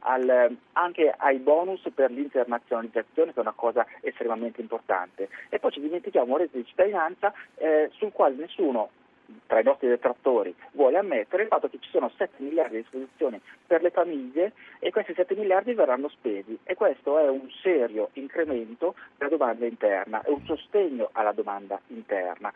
al, 0.00 0.56
anche 0.72 1.14
ai 1.16 1.38
bonus 1.38 1.82
per 1.94 2.10
l'internazionalizzazione 2.10 3.32
che 3.32 3.38
è 3.38 3.42
una 3.42 3.52
cosa 3.54 3.86
estremamente 4.00 4.60
importante. 4.60 5.28
E 5.48 5.58
poi 5.58 5.72
ci 5.72 5.80
dimentichiamo 5.80 6.32
un 6.32 6.38
reddito 6.38 6.58
di 6.58 6.66
cittadinanza 6.66 7.32
eh, 7.56 7.90
sul 7.94 8.12
quale 8.12 8.34
nessuno 8.36 8.90
tra 9.46 9.60
i 9.60 9.64
nostri 9.64 9.88
detrattori 9.88 10.54
vuole 10.72 10.98
ammettere 10.98 11.42
il 11.42 11.48
fatto 11.48 11.68
che 11.68 11.78
ci 11.80 11.90
sono 11.90 12.10
7 12.16 12.42
miliardi 12.42 12.76
a 12.76 12.80
disposizione 12.80 13.40
per 13.66 13.82
le 13.82 13.90
famiglie 13.90 14.52
e 14.78 14.90
questi 14.90 15.14
7 15.14 15.34
miliardi 15.34 15.74
verranno 15.74 16.08
spesi 16.08 16.58
e 16.62 16.74
questo 16.74 17.18
è 17.18 17.28
un 17.28 17.50
serio 17.62 18.10
incremento 18.14 18.94
della 19.16 19.30
domanda 19.30 19.66
interna, 19.66 20.22
è 20.22 20.28
un 20.28 20.44
sostegno 20.44 21.10
alla 21.12 21.32
domanda 21.32 21.80
interna. 21.88 22.52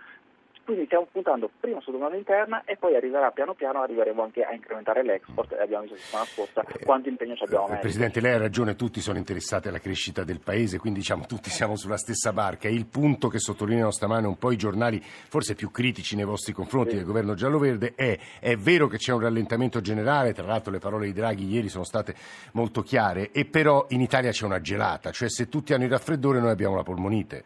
Quindi 0.64 0.86
stiamo 0.86 1.08
puntando 1.10 1.50
prima 1.58 1.80
sulla 1.80 1.96
domanda 1.96 2.16
interna 2.16 2.62
e 2.64 2.76
poi 2.76 2.94
arriverà 2.94 3.30
piano 3.32 3.54
piano, 3.54 3.82
arriveremo 3.82 4.22
anche 4.22 4.44
a 4.44 4.52
incrementare 4.52 5.02
l'export 5.02 5.52
e 5.52 5.60
abbiamo 5.60 5.82
visto 5.82 5.96
la 5.96 6.00
settimana 6.00 6.26
scorsa 6.26 6.64
quanto 6.84 7.08
impegno 7.08 7.34
ci 7.34 7.42
abbiamo 7.44 7.66
messo. 7.66 7.80
Presidente, 7.80 8.20
lei 8.20 8.34
ha 8.34 8.38
ragione, 8.38 8.76
tutti 8.76 9.00
sono 9.00 9.18
interessati 9.18 9.68
alla 9.68 9.80
crescita 9.80 10.22
del 10.22 10.40
Paese, 10.40 10.78
quindi 10.78 11.00
diciamo 11.00 11.26
tutti 11.26 11.50
siamo 11.50 11.76
sulla 11.76 11.96
stessa 11.96 12.32
barca. 12.32 12.68
Il 12.68 12.86
punto 12.86 13.28
che 13.28 13.38
sottolineano 13.38 13.90
stamane 13.90 14.26
un 14.26 14.38
po' 14.38 14.52
i 14.52 14.56
giornali, 14.56 15.00
forse 15.00 15.54
più 15.54 15.70
critici 15.70 16.14
nei 16.14 16.24
vostri 16.24 16.52
confronti 16.52 16.90
sì. 16.90 16.96
del 16.96 17.04
governo 17.04 17.34
giallo-verde, 17.34 17.94
è, 17.96 18.18
è 18.38 18.56
vero 18.56 18.86
che 18.86 18.96
c'è 18.96 19.12
un 19.12 19.20
rallentamento 19.20 19.80
generale, 19.80 20.32
tra 20.32 20.46
l'altro 20.46 20.70
le 20.70 20.78
parole 20.78 21.06
di 21.06 21.12
Draghi 21.12 21.48
ieri 21.48 21.68
sono 21.68 21.84
state 21.84 22.14
molto 22.52 22.82
chiare, 22.82 23.32
e 23.32 23.44
però 23.44 23.86
in 23.88 24.00
Italia 24.00 24.30
c'è 24.30 24.44
una 24.44 24.60
gelata, 24.60 25.10
cioè 25.10 25.28
se 25.28 25.48
tutti 25.48 25.74
hanno 25.74 25.84
il 25.84 25.90
raffreddore 25.90 26.38
noi 26.38 26.50
abbiamo 26.50 26.76
la 26.76 26.82
polmonite. 26.82 27.44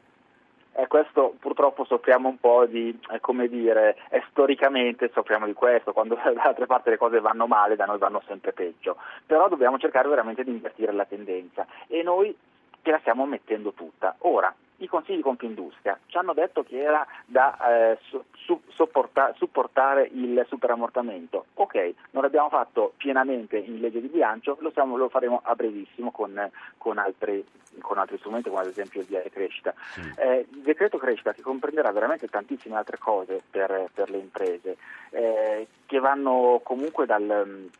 Eh, 0.77 0.89
questo 0.89 1.34
purtroppo 1.55 1.85
soffriamo 1.85 2.29
un 2.29 2.39
po' 2.39 2.67
di, 2.67 2.99
eh, 3.13 3.21
come 3.21 3.49
dire, 3.49 3.97
eh, 4.11 4.23
storicamente 4.31 5.11
soffriamo 5.15 5.47
di 5.47 5.53
questo, 5.53 5.93
quando 5.93 6.17
da 6.35 6.43
altre 6.43 6.67
parti 6.67 6.91
le 6.91 6.99
cose 6.99 7.21
vanno 7.21 7.47
male, 7.47 7.77
da 7.77 7.87
noi 7.87 7.99
vanno 7.99 8.21
sempre 8.27 8.53
peggio, 8.53 8.97
però 9.25 9.49
dobbiamo 9.49 9.79
cercare 9.79 10.09
veramente 10.09 10.43
di 10.43 10.51
invertire 10.51 10.93
la 10.93 11.05
tendenza. 11.05 11.65
E 11.87 12.03
noi 12.03 12.37
ce 12.85 12.91
la 12.91 12.99
stiamo 12.99 13.25
mettendo 13.25 13.73
tutta. 13.73 14.15
Ora, 14.19 14.55
i 14.79 14.87
consigli 14.87 15.17
di 15.17 15.23
Confindustria 15.23 15.99
ci 16.07 16.17
hanno 16.17 16.35
detto 16.35 16.63
che 16.63 16.79
era 16.81 17.07
da 17.25 17.93
eh, 17.93 17.99
su, 18.03 18.61
sopporta, 18.69 19.33
supportare 19.37 20.09
il 20.13 20.45
superammortamento. 20.49 21.47
Ok, 21.55 21.95
non 22.11 22.23
l'abbiamo 22.23 22.51
fatto 22.51 22.93
pienamente 22.97 23.57
in 23.57 23.81
legge 23.81 24.01
di 24.01 24.09
bilancio, 24.09 24.57
lo, 24.61 24.71
siamo, 24.71 24.97
lo 24.97 25.09
faremo 25.09 25.41
a 25.43 25.55
brevissimo 25.55 26.11
con, 26.11 26.51
con, 26.77 26.99
altri, 26.99 27.45
con, 27.81 27.99
altri, 27.99 28.19
strumenti 28.19 28.51
come 28.51 28.61
ad 28.61 28.69
esempio 28.69 29.01
il 29.01 29.07
DL 29.07 29.31
Crescita. 29.31 29.73
Sì. 29.93 30.13
Eh, 30.19 30.47
il 30.51 30.61
decreto 30.61 30.99
Crescita 30.99 31.33
che 31.33 31.43
comprenderà 31.43 31.91
veramente 31.91 32.29
tantissime 32.29 32.77
altre 32.77 32.99
cose 32.99 33.43
per, 33.51 33.89
per 33.95 34.11
le 34.11 34.19
imprese 34.19 34.77
eh, 35.11 35.67
che 35.87 35.99
vanno 36.01 36.61
comunque 36.63 37.07
dal, 37.07 37.71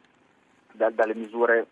da, 0.73 0.91
dalle 0.91 1.15
misure 1.15 1.67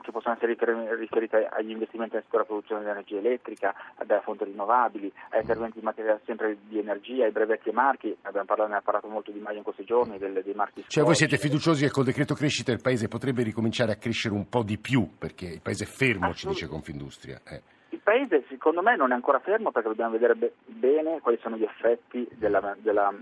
che 0.00 0.10
possono 0.12 0.34
essere 0.34 0.56
riferite 0.96 1.46
agli 1.46 1.70
investimenti 1.70 2.14
nel 2.14 2.24
settore 2.24 2.44
della 2.44 2.44
produzione 2.44 2.82
di 2.82 2.90
energia 2.90 3.18
elettrica, 3.18 3.74
dalle 4.04 4.22
fonti 4.22 4.44
rinnovabili, 4.44 5.12
a 5.30 5.38
interventi 5.38 5.78
in 5.78 5.84
materia 5.84 6.18
sempre 6.24 6.56
di 6.62 6.78
energia, 6.78 7.24
ai 7.24 7.30
brevetti 7.30 7.68
e 7.68 7.72
marchi, 7.72 8.16
abbiamo 8.22 8.46
parlato, 8.46 8.70
ne 8.70 8.76
ha 8.76 8.82
parlato 8.82 9.08
molto 9.08 9.30
di 9.30 9.38
Maio 9.38 9.58
in 9.58 9.62
questi 9.62 9.84
giorni, 9.84 10.18
delle, 10.18 10.42
dei 10.42 10.54
marchi 10.54 10.84
Cioè 10.86 11.04
voi 11.04 11.14
siete 11.14 11.36
fiduciosi 11.36 11.84
che 11.84 11.90
col 11.90 12.04
decreto 12.04 12.34
crescita 12.34 12.72
il 12.72 12.80
Paese 12.80 13.08
potrebbe 13.08 13.42
ricominciare 13.42 13.92
a 13.92 13.96
crescere 13.96 14.34
un 14.34 14.48
po' 14.48 14.62
di 14.62 14.78
più, 14.78 15.08
perché 15.18 15.46
il 15.46 15.60
Paese 15.60 15.84
è 15.84 15.86
fermo, 15.86 16.32
ci 16.32 16.48
dice 16.48 16.66
Confindustria. 16.66 17.40
Eh. 17.46 17.62
Il 17.90 18.00
Paese 18.02 18.44
secondo 18.48 18.82
me 18.82 18.96
non 18.96 19.10
è 19.10 19.14
ancora 19.14 19.40
fermo 19.40 19.70
perché 19.70 19.88
dobbiamo 19.88 20.12
vedere 20.12 20.34
be- 20.34 20.52
bene 20.64 21.20
quali 21.20 21.38
sono 21.40 21.56
gli 21.56 21.64
effetti 21.64 22.28
della, 22.34 22.76
della 22.80 23.12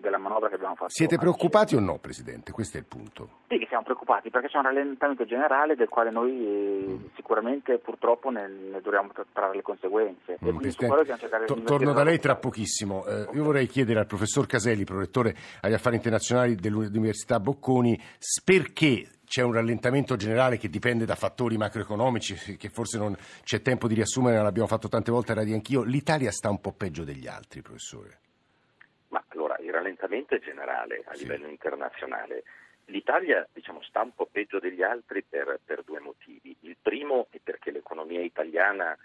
della 0.00 0.18
manovra 0.18 0.48
che 0.48 0.54
abbiamo 0.54 0.74
fatto. 0.74 0.90
Siete 0.90 1.16
preoccupati 1.16 1.74
o 1.74 1.80
no, 1.80 1.98
Presidente? 1.98 2.52
Questo 2.52 2.76
è 2.76 2.80
il 2.80 2.86
punto. 2.86 3.28
Sì, 3.48 3.58
che 3.58 3.66
siamo 3.68 3.82
preoccupati 3.84 4.30
perché 4.30 4.48
c'è 4.48 4.58
un 4.58 4.64
rallentamento 4.64 5.24
generale 5.24 5.74
del 5.74 5.88
quale 5.88 6.10
noi 6.10 6.30
eh, 6.30 6.84
mm. 6.88 7.04
sicuramente 7.14 7.78
purtroppo 7.78 8.30
ne, 8.30 8.48
ne 8.48 8.80
dobbiamo 8.80 9.10
trarre 9.32 9.56
le 9.56 9.62
conseguenze. 9.62 10.38
Mm, 10.44 10.58
to- 11.46 11.62
torno 11.62 11.92
da 11.92 12.04
lei 12.04 12.18
tra 12.18 12.36
pochissimo. 12.36 13.04
Eh, 13.06 13.22
okay. 13.22 13.36
Io 13.36 13.44
vorrei 13.44 13.66
chiedere 13.66 14.00
al 14.00 14.06
professor 14.06 14.46
Caselli, 14.46 14.84
prorettore 14.84 15.34
agli 15.60 15.74
affari 15.74 15.96
internazionali 15.96 16.54
dell'Università 16.54 17.40
Bocconi, 17.40 18.00
perché 18.44 19.08
c'è 19.28 19.42
un 19.42 19.52
rallentamento 19.52 20.16
generale 20.16 20.56
che 20.56 20.70
dipende 20.70 21.04
da 21.04 21.14
fattori 21.14 21.58
macroeconomici 21.58 22.56
che 22.56 22.70
forse 22.70 22.96
non 22.98 23.14
c'è 23.44 23.60
tempo 23.60 23.86
di 23.86 23.94
riassumere, 23.94 24.42
l'abbiamo 24.42 24.68
fatto 24.68 24.88
tante 24.88 25.10
volte 25.10 25.32
a 25.32 25.34
Radio 25.36 25.54
Anch'io. 25.54 25.82
L'Italia 25.82 26.30
sta 26.32 26.48
un 26.48 26.60
po' 26.60 26.72
peggio 26.72 27.04
degli 27.04 27.26
altri, 27.26 27.60
professore 27.60 28.20
rallentamento 29.70 30.34
è 30.34 30.40
generale 30.40 31.02
a 31.06 31.14
sì. 31.14 31.22
livello 31.22 31.48
internazionale. 31.48 32.44
L'Italia 32.86 33.46
diciamo, 33.52 33.82
sta 33.82 34.02
un 34.02 34.14
po' 34.14 34.26
peggio 34.30 34.58
degli 34.58 34.82
altri 34.82 35.22
per, 35.22 35.60
per 35.64 35.82
due 35.82 36.00
motivi. 36.00 36.56
Il 36.60 36.76
primo 36.80 37.26
è 37.30 37.38
perché 37.42 37.70
l'economia 37.70 38.20
italiana 38.20 38.96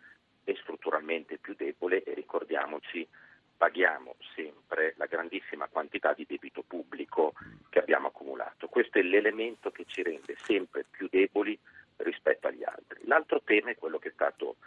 è 0.43 0.53
strutturalmente 0.55 1.37
più 1.37 1.53
debole 1.55 2.03
e 2.03 2.13
ricordiamoci 2.13 3.07
paghiamo 3.55 4.15
sempre 4.35 4.93
la 4.97 5.05
grandissima 5.05 5.67
quantità 5.67 6.13
di 6.13 6.25
debito 6.27 6.63
pubblico 6.63 7.33
che 7.69 7.79
abbiamo 7.79 8.07
accumulato. 8.07 8.67
Questo 8.67 8.99
è 8.99 9.01
l'elemento 9.01 9.71
che 9.71 9.85
ci 9.87 10.01
rende 10.03 10.35
sempre 10.37 10.85
più 10.89 11.07
deboli 11.09 11.57
rispetto 11.97 12.47
agli 12.47 12.63
altri. 12.63 13.01
L'altro 13.05 13.41
tema 13.41 13.69
è 13.69 13.77
quello 13.77 13.99
che 13.99 14.09
è 14.09 14.13
stato 14.13 14.57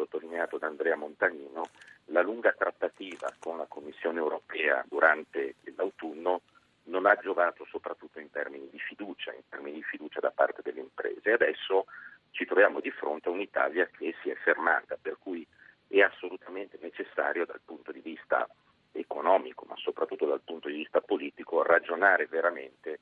sottolineato 0.00 0.56
da 0.56 0.66
Andrea 0.66 0.96
Montanino, 0.96 1.68
la 2.06 2.22
lunga 2.22 2.52
trattativa 2.52 3.32
con 3.38 3.58
la 3.58 3.66
Commissione 3.66 4.18
europea 4.18 4.82
durante 4.88 5.56
l'autunno 5.76 6.40
non 6.84 7.06
ha 7.06 7.14
giovato 7.16 7.66
soprattutto 7.66 8.18
in 8.18 8.30
termini 8.30 8.68
di 8.70 8.78
fiducia, 8.78 9.32
in 9.32 9.42
termini 9.48 9.76
di 9.76 9.82
fiducia 9.82 10.20
da 10.20 10.30
parte 10.30 10.62
delle 10.62 10.80
imprese. 10.80 11.32
Adesso 11.32 11.86
ci 12.30 12.46
troviamo 12.46 12.80
di 12.80 12.90
fronte 12.90 13.28
a 13.28 13.32
un'Italia 13.32 13.86
che 13.86 14.14
si 14.22 14.30
è 14.30 14.34
fermata, 14.36 14.96
per 15.00 15.18
cui 15.18 15.46
è 15.86 16.00
assolutamente 16.00 16.78
necessario 16.80 17.44
dal 17.44 17.60
punto 17.64 17.92
di 17.92 18.00
vista 18.00 18.48
economico, 18.92 19.66
ma 19.68 19.76
soprattutto 19.76 20.26
dal 20.26 20.40
punto 20.40 20.68
di 20.68 20.76
vista 20.76 21.00
politico, 21.00 21.62
ragionare 21.62 22.26
veramente 22.26 23.00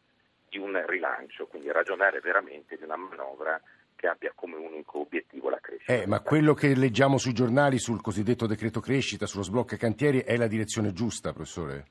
di 0.49 0.59
un 0.59 0.83
rilancio, 0.87 1.47
quindi 1.47 1.71
ragionare 1.71 2.21
veramente 2.21 2.76
di 2.76 2.85
una 2.85 2.97
manovra 2.97 3.61
che 3.99 4.07
abbia 4.07 4.31
come 4.33 4.55
unico 4.55 5.00
obiettivo 5.00 5.50
la 5.50 5.59
crescita. 5.61 5.93
Eh, 5.93 6.07
ma 6.07 6.21
quello 6.21 6.55
che 6.55 6.76
leggiamo 6.76 7.19
sui 7.19 7.33
giornali 7.33 7.78
sul 7.78 8.00
cosiddetto 8.00 8.47
decreto 8.47 8.78
crescita, 8.78 9.26
sullo 9.26 9.43
sblocco 9.43 9.73
ai 9.75 9.81
cantieri, 9.81 10.21
è 10.21 10.37
la 10.37 10.47
direzione 10.47 10.93
giusta, 10.93 11.33
professore? 11.33 11.87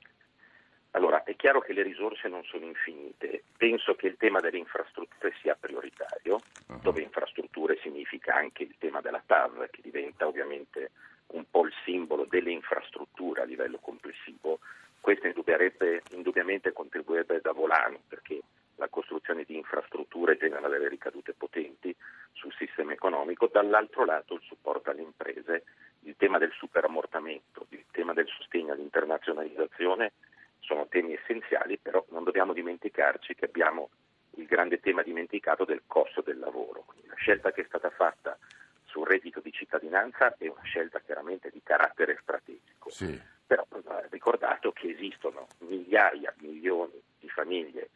Allora, 0.92 1.24
è 1.24 1.36
chiaro 1.36 1.60
che 1.60 1.74
le 1.74 1.84
risorse 1.84 2.30
non 2.30 2.44
sono 2.46 2.66
infinite. 2.66 3.44
Penso 3.58 3.96
che 3.96 4.08
il 4.08 4.16
tema 4.18 4.40
delle 4.40 4.58
infrastrutture 4.58 5.34
sia 5.42 5.58
prioritario, 5.60 6.40
uh-huh. 6.68 6.80
dove 6.82 7.02
infrastrutture 7.02 7.78
significa 7.82 8.36
anche 8.36 8.64
il 8.64 8.76
tema 8.80 9.02
della 9.02 9.22
TAV, 9.24 9.70
che 9.70 9.82
diventa 9.84 10.26
ovviamente 10.28 10.92
un 11.28 11.44
po' 11.52 11.66
il 11.66 11.74
simbolo 11.84 12.26
delle 12.30 12.52
infrastrutture 12.52 13.42
a 13.42 13.46
livello 13.46 13.80
complessivo. 13.80 14.60
Questo 15.02 15.28
indubbiamente 15.28 16.72
contribuirebbe 16.72 17.42
da 17.42 17.52
volano, 17.52 18.00
perché 18.08 18.40
la 18.77 18.88
costruzione 18.89 19.43
di 19.43 19.55
infrastrutture 19.55 20.38
genera 20.38 20.67
delle 20.67 20.88
ricadute 20.88 21.34
potenti 21.34 21.96
sul 22.34 22.53
sistema 22.53 22.93
economico, 22.93 23.50
dall'altro 23.51 24.05
lato 24.05 24.36
il 24.36 24.41
supporto 24.43 24.89
alle 24.89 25.01
imprese, 25.01 25.63
il 26.01 26.15
tema 26.17 26.38
del 26.38 26.51
superammortamento, 26.51 27.65
il 27.69 27.86
tema 27.91 28.13
del 28.13 28.27
sostegno 28.27 28.74
all'internazionalizzazione 28.74 30.13
sono 30.60 30.88
temi 30.88 31.13
essenziali, 31.13 31.77
però 31.77 32.05
non 32.10 32.24
dobbiamo 32.24 32.53
dimenticarci 32.53 33.36
che 33.36 33.46
abbiamo 33.46 33.89
il 34.36 34.46
grande 34.46 34.79
tema 34.79 35.01
dimenticato 35.01 35.65
del 35.65 35.81
costo 35.88 36.22
del 36.22 36.38
lavoro. 36.38 36.84
Quindi 36.86 37.07
la 37.07 37.15
scelta 37.15 37.51
che 37.51 37.62
è 37.62 37.65
stata 37.65 37.89
fatta 37.89 38.38
sul 38.86 39.07
reddito 39.07 39.39
di 39.39 39.51
cittadinanza 39.51 40.36
è 40.38 40.48
una 40.48 40.63
scelta 40.63 41.00
chiaramente 41.00 41.50
di 41.51 41.62
carattere 41.63 42.17
strategico. 42.22 42.89
Sì. 42.89 43.19
Però 43.46 43.65
va 43.69 44.05
ricordato 44.10 44.72
che 44.72 44.89
esistono 44.89 45.48
migliaia, 45.60 46.34
milioni 46.39 47.01
di 47.19 47.29
famiglie 47.29 47.89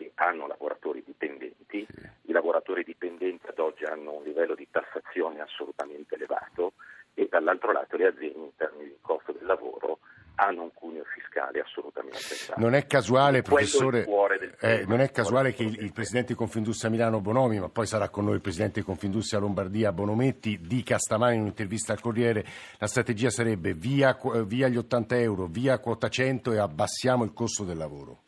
che 0.00 0.12
hanno 0.14 0.46
lavoratori 0.46 1.02
dipendenti, 1.04 1.86
i 2.22 2.32
lavoratori 2.32 2.82
dipendenti 2.84 3.46
ad 3.46 3.58
oggi 3.58 3.84
hanno 3.84 4.14
un 4.14 4.22
livello 4.22 4.54
di 4.54 4.66
tassazione 4.70 5.40
assolutamente 5.40 6.14
elevato 6.14 6.72
e 7.12 7.28
dall'altro 7.28 7.72
lato 7.72 7.98
le 7.98 8.06
aziende 8.06 8.38
in 8.38 8.56
termini 8.56 8.88
di 8.88 8.98
costo 9.02 9.32
del 9.32 9.44
lavoro 9.44 9.98
hanno 10.36 10.62
un 10.62 10.72
cuneo 10.72 11.04
fiscale 11.04 11.60
assolutamente 11.60 12.16
elevato. 12.16 12.60
Non 12.60 12.72
è 12.72 12.86
casuale, 12.86 13.42
professore, 13.42 14.06
eh, 14.60 14.84
non 14.86 15.00
è 15.00 15.10
casuale 15.10 15.52
che 15.52 15.64
il, 15.64 15.82
il, 15.82 15.92
presidente 15.92 16.28
di 16.28 16.38
Confindustria 16.38 16.88
Milano 16.88 17.20
Bonomi, 17.20 17.60
ma 17.60 17.68
poi 17.68 17.86
sarà 17.86 18.08
con 18.08 18.24
noi 18.24 18.36
il 18.36 18.40
presidente 18.40 18.80
di 18.80 18.86
Confindustria 18.86 19.38
Lombardia 19.38 19.92
Bonometti, 19.92 20.58
dica 20.62 20.96
stamani 20.96 21.34
in 21.34 21.42
un'intervista 21.42 21.92
al 21.92 22.00
Corriere 22.00 22.42
la 22.78 22.86
strategia 22.86 23.28
sarebbe 23.28 23.74
via, 23.74 24.18
via 24.46 24.68
gli 24.68 24.78
80 24.78 25.18
euro, 25.18 25.44
via 25.44 25.78
quota 25.78 26.08
100 26.08 26.52
e 26.52 26.58
abbassiamo 26.58 27.24
il 27.24 27.34
costo 27.34 27.64
del 27.64 27.76
lavoro. 27.76 28.22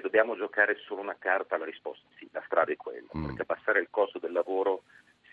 Se 0.00 0.06
dobbiamo 0.06 0.34
giocare 0.34 0.76
solo 0.86 1.02
una 1.02 1.16
carta, 1.18 1.58
la 1.58 1.66
risposta 1.66 2.06
è 2.08 2.18
sì, 2.18 2.28
la 2.32 2.42
strada 2.46 2.72
è 2.72 2.76
quella, 2.76 3.08
mm. 3.16 3.26
perché 3.26 3.42
abbassare 3.42 3.80
il 3.80 3.88
costo 3.90 4.18
del 4.18 4.32
lavoro 4.32 4.84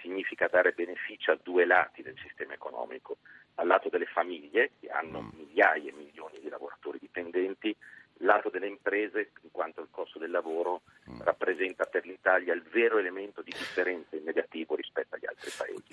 significa 0.01 0.47
dare 0.47 0.74
beneficio 0.74 1.31
a 1.31 1.39
due 1.41 1.65
lati 1.65 2.03
del 2.03 2.17
sistema 2.21 2.53
economico, 2.53 3.17
al 3.55 3.67
lato 3.67 3.89
delle 3.89 4.05
famiglie, 4.05 4.71
che 4.79 4.89
hanno 4.89 5.21
mm. 5.21 5.29
migliaia 5.33 5.89
e 5.89 5.93
milioni 5.93 6.39
di 6.39 6.50
lavoratori 6.50 7.00
dipendenti, 7.00 7.75
lato 8.21 8.50
delle 8.50 8.67
imprese, 8.67 9.31
in 9.41 9.51
quanto 9.51 9.81
il 9.81 9.88
costo 9.89 10.19
del 10.19 10.31
lavoro 10.31 10.81
mm. 11.09 11.21
rappresenta 11.21 11.86
per 11.86 12.05
l'Italia 12.05 12.53
il 12.53 12.63
vero 12.63 12.97
elemento 12.97 13.41
di 13.41 13.51
differenza 13.51 14.17
in 14.17 14.24
negativo 14.24 14.75
rispetto 14.75 15.15
agli 15.15 15.25
altri 15.25 15.51
paesi. 15.55 15.83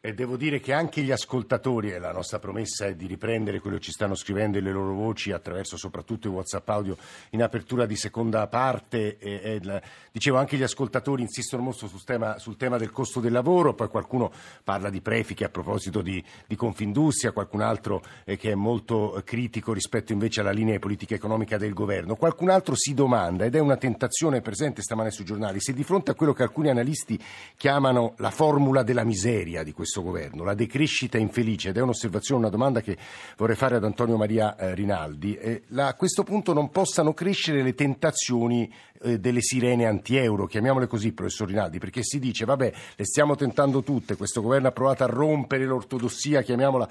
E, 0.00 0.14
de- 0.14 0.26
devo 0.28 0.36
dire 0.36 0.60
che 0.60 0.74
anche 0.74 1.00
gli 1.00 1.10
ascoltatori, 1.10 1.90
e 1.90 1.98
la 1.98 2.12
nostra 2.12 2.38
promessa 2.38 2.84
è 2.84 2.94
di 2.94 3.06
riprendere 3.06 3.60
quello 3.60 3.78
che 3.78 3.84
ci 3.84 3.92
stanno 3.92 4.14
scrivendo 4.14 4.58
e 4.58 4.60
le 4.60 4.70
loro 4.70 4.92
voci 4.92 5.32
attraverso 5.32 5.78
soprattutto 5.78 6.28
i 6.28 6.30
WhatsApp 6.30 6.68
audio 6.68 6.96
in 7.30 7.42
apertura 7.42 7.86
di 7.86 7.96
seconda 7.96 8.46
parte. 8.46 9.16
E, 9.16 9.40
e 9.42 9.82
dicevo, 10.12 10.36
anche 10.36 10.58
gli 10.58 10.62
ascoltatori 10.62 11.22
insistono 11.22 11.62
molto 11.62 11.88
sul 11.88 12.04
tema, 12.04 12.38
sul 12.38 12.58
tema, 12.58 12.76
del 12.76 12.90
costo 12.90 13.20
del 13.20 13.32
lavoro, 13.32 13.72
poi 13.72 13.88
qualcuno 13.88 14.30
parla 14.62 14.90
di 14.90 15.00
prefiche 15.00 15.44
a 15.44 15.48
proposito 15.48 16.02
di, 16.02 16.22
di 16.46 16.54
Confindustria, 16.54 17.32
qualcun 17.32 17.62
altro 17.62 18.02
eh, 18.24 18.36
che 18.36 18.50
è 18.50 18.54
molto 18.54 19.20
critico 19.24 19.72
rispetto 19.72 20.12
invece 20.12 20.40
alla 20.40 20.50
linea 20.50 20.74
di 20.74 20.80
politica 20.80 21.14
economica 21.14 21.56
del 21.56 21.72
governo. 21.72 22.16
Qualcun 22.16 22.50
altro 22.50 22.74
si 22.76 22.92
domanda, 22.92 23.46
ed 23.46 23.54
è 23.54 23.58
una 23.58 23.78
tentazione 23.78 24.42
presente 24.42 24.82
stamane 24.82 25.10
sui 25.10 25.24
giornali, 25.24 25.60
se 25.60 25.72
di 25.72 25.84
fronte 25.84 26.10
a 26.10 26.14
quello 26.14 26.34
che 26.34 26.42
alcuni 26.42 26.68
analisti 26.68 27.18
chiamano 27.56 28.12
la 28.18 28.30
formula 28.30 28.82
della 28.82 29.04
miseria 29.04 29.62
di 29.62 29.72
questo 29.72 29.86
questo 29.88 30.02
governo, 30.02 30.44
la 30.44 30.52
decrescita 30.52 31.16
infelice, 31.16 31.70
ed 31.70 31.78
è 31.78 31.80
un'osservazione, 31.80 32.42
una 32.42 32.50
domanda 32.50 32.82
che 32.82 32.98
vorrei 33.38 33.56
fare 33.56 33.76
ad 33.76 33.84
Antonio 33.84 34.18
Maria 34.18 34.54
eh, 34.54 34.74
Rinaldi, 34.74 35.34
eh, 35.34 35.62
la, 35.68 35.86
a 35.86 35.94
questo 35.94 36.24
punto 36.24 36.52
non 36.52 36.68
possano 36.68 37.14
crescere 37.14 37.62
le 37.62 37.74
tentazioni 37.74 38.70
eh, 39.00 39.18
delle 39.18 39.40
sirene 39.40 39.86
anti-euro, 39.86 40.44
chiamiamole 40.44 40.86
così, 40.86 41.14
professor 41.14 41.48
Rinaldi, 41.48 41.78
perché 41.78 42.02
si 42.02 42.18
dice, 42.18 42.44
vabbè, 42.44 42.72
le 42.96 43.04
stiamo 43.06 43.34
tentando 43.34 43.82
tutte, 43.82 44.16
questo 44.16 44.42
governo 44.42 44.68
ha 44.68 44.72
provato 44.72 45.04
a 45.04 45.06
rompere 45.06 45.64
l'ortodossia, 45.64 46.42
chiamiamola 46.42 46.88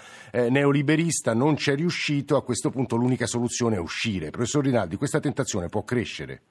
neoliberista, 0.49 1.35
non 1.35 1.55
ci 1.55 1.69
è 1.69 1.75
riuscito, 1.75 2.35
a 2.35 2.43
questo 2.43 2.71
punto 2.71 2.95
l'unica 2.95 3.27
soluzione 3.27 3.75
è 3.75 3.79
uscire. 3.79 4.31
Professor 4.31 4.63
Rinaldi, 4.63 4.95
questa 4.95 5.19
tentazione 5.19 5.67
può 5.67 5.83
crescere? 5.83 6.41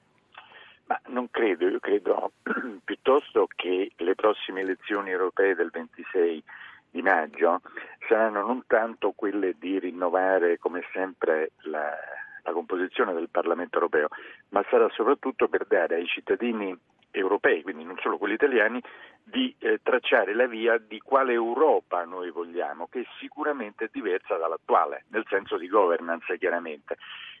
Ma 0.87 0.99
non 1.07 1.27
credo, 1.29 1.67
io 1.67 1.79
credo 1.79 2.16
piuttosto 3.07 3.47
che 3.55 3.93
le 3.95 4.15
prossime 4.15 4.59
elezioni 4.59 5.11
europee 5.11 5.55
del 5.55 5.69
26 5.71 6.43
di 6.91 7.01
maggio 7.01 7.61
saranno 8.05 8.45
non 8.45 8.63
tanto 8.67 9.13
quelle 9.15 9.55
di 9.57 9.79
rinnovare 9.79 10.57
come 10.57 10.83
sempre 10.91 11.51
la, 11.61 11.89
la 12.43 12.51
composizione 12.51 13.13
del 13.13 13.29
Parlamento 13.29 13.75
europeo, 13.75 14.09
ma 14.49 14.61
sarà 14.69 14.89
soprattutto 14.89 15.47
per 15.47 15.65
dare 15.67 15.95
ai 15.95 16.05
cittadini 16.05 16.77
europei, 17.11 17.61
quindi 17.61 17.85
non 17.85 17.97
solo 18.01 18.17
quelli 18.17 18.33
italiani, 18.33 18.83
di 19.23 19.55
eh, 19.59 19.79
tracciare 19.81 20.33
la 20.33 20.45
via 20.45 20.77
di 20.77 20.99
quale 20.99 21.31
Europa 21.31 22.03
noi 22.03 22.29
vogliamo, 22.29 22.87
che 22.87 23.05
sicuramente 23.19 23.85
è 23.85 23.89
diversa 23.89 24.35
dall'attuale, 24.35 25.05
nel 25.11 25.23
senso 25.29 25.55
di 25.55 25.69
governance 25.69 26.37
chiaramente. 26.37 26.97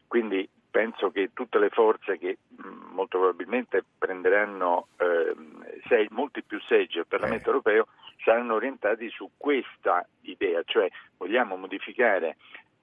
Quindi 0.07 0.47
penso 0.69 1.09
che 1.09 1.31
tutte 1.33 1.59
le 1.59 1.69
forze 1.69 2.17
che 2.17 2.37
mm, 2.61 2.93
molto 2.93 3.17
probabilmente 3.17 3.83
prenderanno 3.97 4.87
eh, 4.97 5.35
sei, 5.87 6.07
molti 6.11 6.43
più 6.43 6.59
seggi 6.61 6.99
al 6.99 7.07
Parlamento 7.07 7.45
eh. 7.45 7.47
europeo 7.47 7.87
saranno 8.23 8.55
orientati 8.55 9.09
su 9.09 9.29
questa 9.37 10.05
idea, 10.21 10.61
cioè 10.65 10.89
vogliamo 11.17 11.55
modificare 11.55 12.37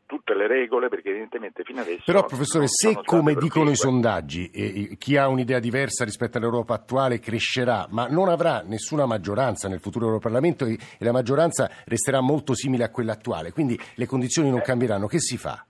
tutte 0.06 0.34
le 0.34 0.46
regole 0.46 0.88
perché 0.88 1.08
evidentemente 1.08 1.62
fino 1.64 1.80
adesso 1.80 2.02
però 2.04 2.24
professore 2.26 2.66
se 2.68 3.00
come 3.04 3.34
dicono 3.34 3.70
i 3.70 3.76
sondaggi 3.76 4.50
eh, 4.50 4.96
chi 4.98 5.16
ha 5.16 5.28
un'idea 5.28 5.58
diversa 5.58 6.04
rispetto 6.04 6.36
all'Europa 6.36 6.74
attuale 6.74 7.18
crescerà 7.18 7.86
ma 7.90 8.06
non 8.08 8.28
avrà 8.28 8.62
nessuna 8.66 9.06
maggioranza 9.06 9.66
nel 9.66 9.80
futuro 9.80 10.06
Europarlamento 10.06 10.66
e, 10.66 10.72
e 10.72 11.04
la 11.04 11.12
maggioranza 11.12 11.70
resterà 11.86 12.20
molto 12.20 12.54
simile 12.54 12.84
a 12.84 12.90
quella 12.90 13.12
attuale 13.12 13.52
quindi 13.52 13.80
le 13.94 14.06
condizioni 14.06 14.50
non 14.50 14.58
eh. 14.58 14.62
cambieranno 14.62 15.06
che 15.06 15.20
si 15.20 15.38
fa? 15.38 15.64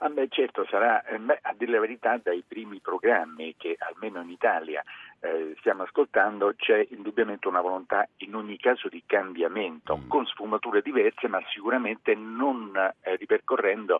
Ah 0.00 0.08
beh, 0.10 0.28
certo, 0.28 0.64
sarà, 0.70 1.02
eh, 1.04 1.18
beh, 1.18 1.40
a 1.42 1.54
dire 1.56 1.72
la 1.72 1.80
verità, 1.80 2.20
dai 2.22 2.44
primi 2.46 2.78
programmi 2.80 3.56
che 3.56 3.76
almeno 3.78 4.20
in 4.20 4.30
Italia 4.30 4.82
eh, 5.20 5.54
stiamo 5.58 5.82
ascoltando 5.82 6.54
c'è 6.56 6.86
indubbiamente 6.90 7.48
una 7.48 7.60
volontà 7.60 8.08
in 8.18 8.36
ogni 8.36 8.56
caso 8.58 8.88
di 8.88 9.02
cambiamento, 9.04 9.96
mm. 9.96 10.08
con 10.08 10.24
sfumature 10.26 10.82
diverse, 10.82 11.26
ma 11.26 11.42
sicuramente 11.52 12.14
non 12.14 12.72
eh, 12.76 13.16
ripercorrendo 13.16 13.98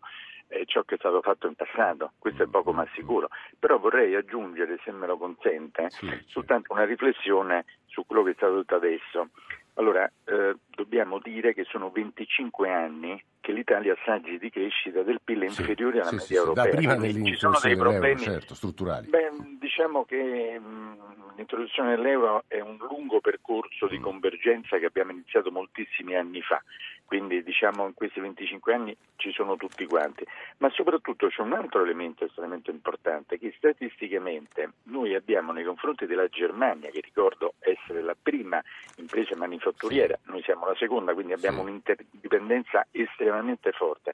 eh, 0.48 0.64
ciò 0.66 0.82
che 0.82 0.94
è 0.94 0.98
stato 0.98 1.20
fatto 1.20 1.48
in 1.48 1.54
passato, 1.54 2.12
questo 2.18 2.44
è 2.44 2.46
mm. 2.46 2.50
poco 2.50 2.72
ma 2.72 2.86
sicuro. 2.94 3.28
Però 3.58 3.78
vorrei 3.78 4.14
aggiungere, 4.14 4.78
se 4.84 4.92
me 4.92 5.08
lo 5.08 5.16
consente, 5.16 5.90
sì, 5.90 6.08
soltanto 6.26 6.72
una 6.72 6.84
riflessione 6.84 7.64
su 7.86 8.06
quello 8.06 8.22
che 8.22 8.30
è 8.30 8.34
stato 8.34 8.58
detto 8.58 8.76
adesso. 8.76 9.30
Allora, 9.78 10.10
eh, 10.24 10.56
dobbiamo 10.74 11.20
dire 11.20 11.54
che 11.54 11.64
sono 11.70 11.90
25 11.90 12.68
anni 12.68 13.22
che 13.40 13.52
l'Italia 13.52 13.92
ha 13.92 13.98
saggi 14.04 14.36
di 14.36 14.50
crescita 14.50 15.02
del 15.02 15.20
PIL 15.22 15.44
inferiori 15.44 16.00
alla 16.00 16.08
sì, 16.08 16.16
media 16.16 16.26
sì, 16.26 16.34
europea. 16.34 16.64
Da 16.64 16.70
prima 16.76 17.24
ci 17.24 17.36
sono 17.36 17.58
dei 17.62 17.76
problemi 17.76 18.20
certo, 18.20 18.54
strutturali. 18.56 19.06
Beh, 19.08 19.30
diciamo 19.60 20.04
che 20.04 20.58
mh, 20.58 21.34
l'introduzione 21.36 21.94
dell'euro 21.94 22.42
è 22.48 22.58
un 22.58 22.76
lungo 22.90 23.20
percorso 23.20 23.86
di 23.86 24.00
mm. 24.00 24.02
convergenza 24.02 24.78
che 24.78 24.86
abbiamo 24.86 25.12
iniziato 25.12 25.52
moltissimi 25.52 26.16
anni 26.16 26.42
fa 26.42 26.60
quindi 27.08 27.42
diciamo 27.42 27.86
in 27.86 27.94
questi 27.94 28.20
25 28.20 28.74
anni 28.74 28.94
ci 29.16 29.32
sono 29.32 29.56
tutti 29.56 29.86
quanti, 29.86 30.26
ma 30.58 30.68
soprattutto 30.68 31.28
c'è 31.28 31.40
un 31.40 31.54
altro 31.54 31.82
elemento 31.82 32.26
estremamente 32.26 32.70
importante 32.70 33.38
che 33.38 33.54
statisticamente 33.56 34.72
noi 34.84 35.14
abbiamo 35.14 35.52
nei 35.52 35.64
confronti 35.64 36.04
della 36.04 36.28
Germania, 36.28 36.90
che 36.90 37.00
ricordo 37.00 37.54
essere 37.60 38.02
la 38.02 38.14
prima 38.20 38.62
impresa 38.98 39.34
manifatturiera, 39.36 40.18
noi 40.24 40.42
siamo 40.42 40.66
la 40.66 40.74
seconda, 40.76 41.14
quindi 41.14 41.32
abbiamo 41.32 41.62
un'interdipendenza 41.62 42.86
estremamente 42.90 43.72
forte. 43.72 44.12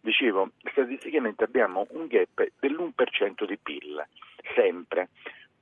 Dicevo, 0.00 0.52
statisticamente 0.70 1.44
abbiamo 1.44 1.86
un 1.90 2.06
gap 2.06 2.42
dell'1% 2.58 3.46
di 3.46 3.58
PIL, 3.58 4.02
sempre. 4.54 5.10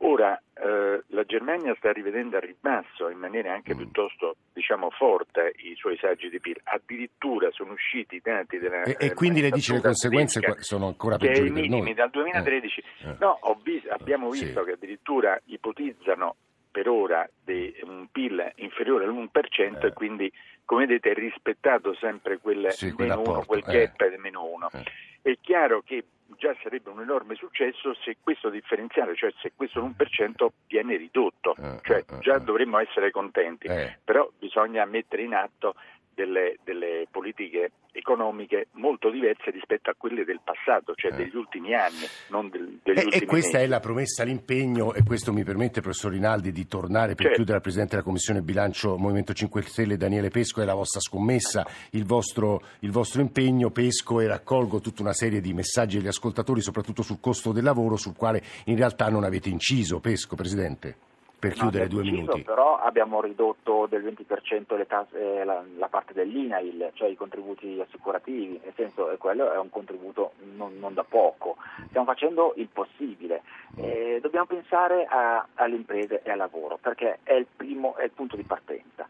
Ora 0.00 0.40
eh, 0.54 1.02
la 1.08 1.24
Germania 1.24 1.74
sta 1.76 1.90
rivedendo 1.90 2.36
a 2.36 2.40
ribasso 2.40 3.08
in 3.08 3.18
maniera 3.18 3.52
anche 3.52 3.74
mm. 3.74 3.78
piuttosto 3.78 4.36
diciamo, 4.52 4.90
forte 4.90 5.54
i 5.56 5.74
suoi 5.74 5.96
saggi 5.98 6.28
di 6.28 6.38
PIL, 6.38 6.60
addirittura 6.62 7.50
sono 7.50 7.72
usciti 7.72 8.16
i 8.16 8.20
dati 8.22 8.58
della 8.58 8.82
E, 8.82 8.96
e 8.98 9.14
quindi 9.14 9.40
le 9.40 9.50
dice 9.50 9.72
le 9.72 9.80
conseguenze 9.80 10.40
sono 10.60 10.86
ancora 10.86 11.16
peggiori 11.16 11.50
per 11.50 11.68
noi? 11.68 11.94
dal 11.94 12.10
2013. 12.10 12.80
Eh. 12.80 13.16
No, 13.18 13.38
visto, 13.62 13.88
abbiamo 13.90 14.30
visto 14.30 14.60
sì. 14.60 14.66
che 14.66 14.72
addirittura 14.72 15.40
ipotizzano 15.46 16.36
per 16.70 16.88
ora 16.88 17.28
di 17.44 17.74
un 17.82 18.06
PIL 18.12 18.52
inferiore 18.56 19.04
all'1% 19.04 19.82
eh. 19.82 19.86
e 19.86 19.92
quindi 19.92 20.32
come 20.64 20.86
vedete 20.86 21.10
è 21.10 21.14
rispettato 21.14 21.94
sempre 21.94 22.38
quel 22.38 22.70
sì, 22.70 22.94
meno 22.96 23.22
1, 23.26 23.44
quel 23.46 23.62
gap 23.62 24.00
eh. 24.00 24.10
del 24.10 24.20
meno 24.20 24.44
1. 24.44 24.70
Eh. 24.72 24.82
È 25.22 25.38
chiaro 25.40 25.82
che 25.84 26.04
già 26.36 26.54
sarebbe 26.62 26.90
un 26.90 27.00
enorme 27.00 27.34
successo 27.34 27.94
se 27.94 28.16
questo 28.22 28.50
differenziale, 28.50 29.14
cioè 29.16 29.32
se 29.40 29.52
questo 29.54 29.82
1% 29.82 30.48
viene 30.66 30.96
ridotto, 30.96 31.54
eh, 31.56 31.78
cioè 31.82 32.04
eh, 32.06 32.18
già 32.20 32.38
dovremmo 32.38 32.78
essere 32.78 33.10
contenti, 33.10 33.68
però 34.04 34.30
bisogna 34.38 34.84
mettere 34.84 35.22
in 35.22 35.34
atto 35.34 35.74
delle, 36.18 36.56
delle, 36.64 37.06
politiche 37.10 37.70
economiche 37.92 38.68
molto 38.72 39.08
diverse 39.08 39.50
rispetto 39.50 39.90
a 39.90 39.94
quelle 39.96 40.24
del 40.24 40.40
passato, 40.42 40.94
cioè 40.96 41.12
eh. 41.12 41.16
degli 41.16 41.36
ultimi 41.36 41.74
anni, 41.74 42.06
non 42.30 42.48
del, 42.48 42.80
degli 42.82 42.98
e, 42.98 43.04
ultimi 43.04 43.22
E 43.22 43.26
questa 43.26 43.58
mesi. 43.58 43.64
è 43.64 43.68
la 43.68 43.80
promessa, 43.80 44.24
l'impegno, 44.24 44.94
e 44.94 45.04
questo 45.04 45.32
mi 45.32 45.44
permette, 45.44 45.80
professor 45.80 46.10
Rinaldi, 46.10 46.50
di 46.50 46.66
tornare 46.66 47.14
per 47.14 47.26
certo. 47.26 47.34
chiudere 47.34 47.56
al 47.56 47.62
Presidente 47.62 47.92
della 47.92 48.04
Commissione 48.04 48.40
Bilancio 48.40 48.96
Movimento 48.96 49.32
5 49.32 49.62
Stelle, 49.62 49.96
Daniele 49.96 50.30
Pesco, 50.30 50.60
è 50.60 50.64
la 50.64 50.74
vostra 50.74 51.00
scommessa, 51.00 51.64
il 51.90 52.04
vostro, 52.04 52.62
il 52.80 52.90
vostro 52.90 53.20
impegno, 53.20 53.70
Pesco, 53.70 54.20
e 54.20 54.26
raccolgo 54.26 54.80
tutta 54.80 55.02
una 55.02 55.12
serie 55.12 55.40
di 55.40 55.52
messaggi 55.52 55.98
degli 55.98 56.08
ascoltatori, 56.08 56.60
soprattutto 56.60 57.02
sul 57.02 57.20
costo 57.20 57.52
del 57.52 57.62
lavoro, 57.62 57.96
sul 57.96 58.16
quale 58.16 58.42
in 58.64 58.76
realtà 58.76 59.08
non 59.08 59.22
avete 59.22 59.48
inciso. 59.48 60.00
Pesco, 60.00 60.34
Presidente 60.34 61.06
per 61.38 61.52
chiudere 61.52 61.84
no, 61.84 61.90
due 61.90 62.02
deciso, 62.02 62.20
minuti. 62.20 62.42
Però 62.42 62.78
abbiamo 62.78 63.20
ridotto 63.20 63.86
del 63.86 64.02
20% 64.02 64.86
tasse, 64.86 65.40
eh, 65.40 65.44
la, 65.44 65.62
la, 65.76 65.88
parte 65.88 66.12
dell'INAIL, 66.12 66.90
cioè 66.94 67.08
i 67.08 67.16
contributi 67.16 67.80
assicurativi, 67.80 68.60
nel 68.62 68.72
senso 68.74 69.08
che 69.08 69.16
quello 69.18 69.52
è 69.52 69.58
un 69.58 69.70
contributo 69.70 70.32
non, 70.56 70.78
non, 70.78 70.94
da 70.94 71.04
poco. 71.04 71.56
Stiamo 71.88 72.06
facendo 72.06 72.54
il 72.56 72.68
possibile. 72.72 73.42
Eh, 73.76 74.18
dobbiamo 74.20 74.46
pensare 74.46 75.04
a, 75.04 75.46
alle 75.54 75.76
imprese 75.76 76.22
e 76.22 76.30
al 76.30 76.38
lavoro 76.38 76.78
perché 76.80 77.20
è 77.22 77.34
il, 77.34 77.46
primo, 77.54 77.94
è 77.96 78.04
il 78.04 78.10
punto 78.10 78.34
di 78.34 78.42
partenza 78.42 79.06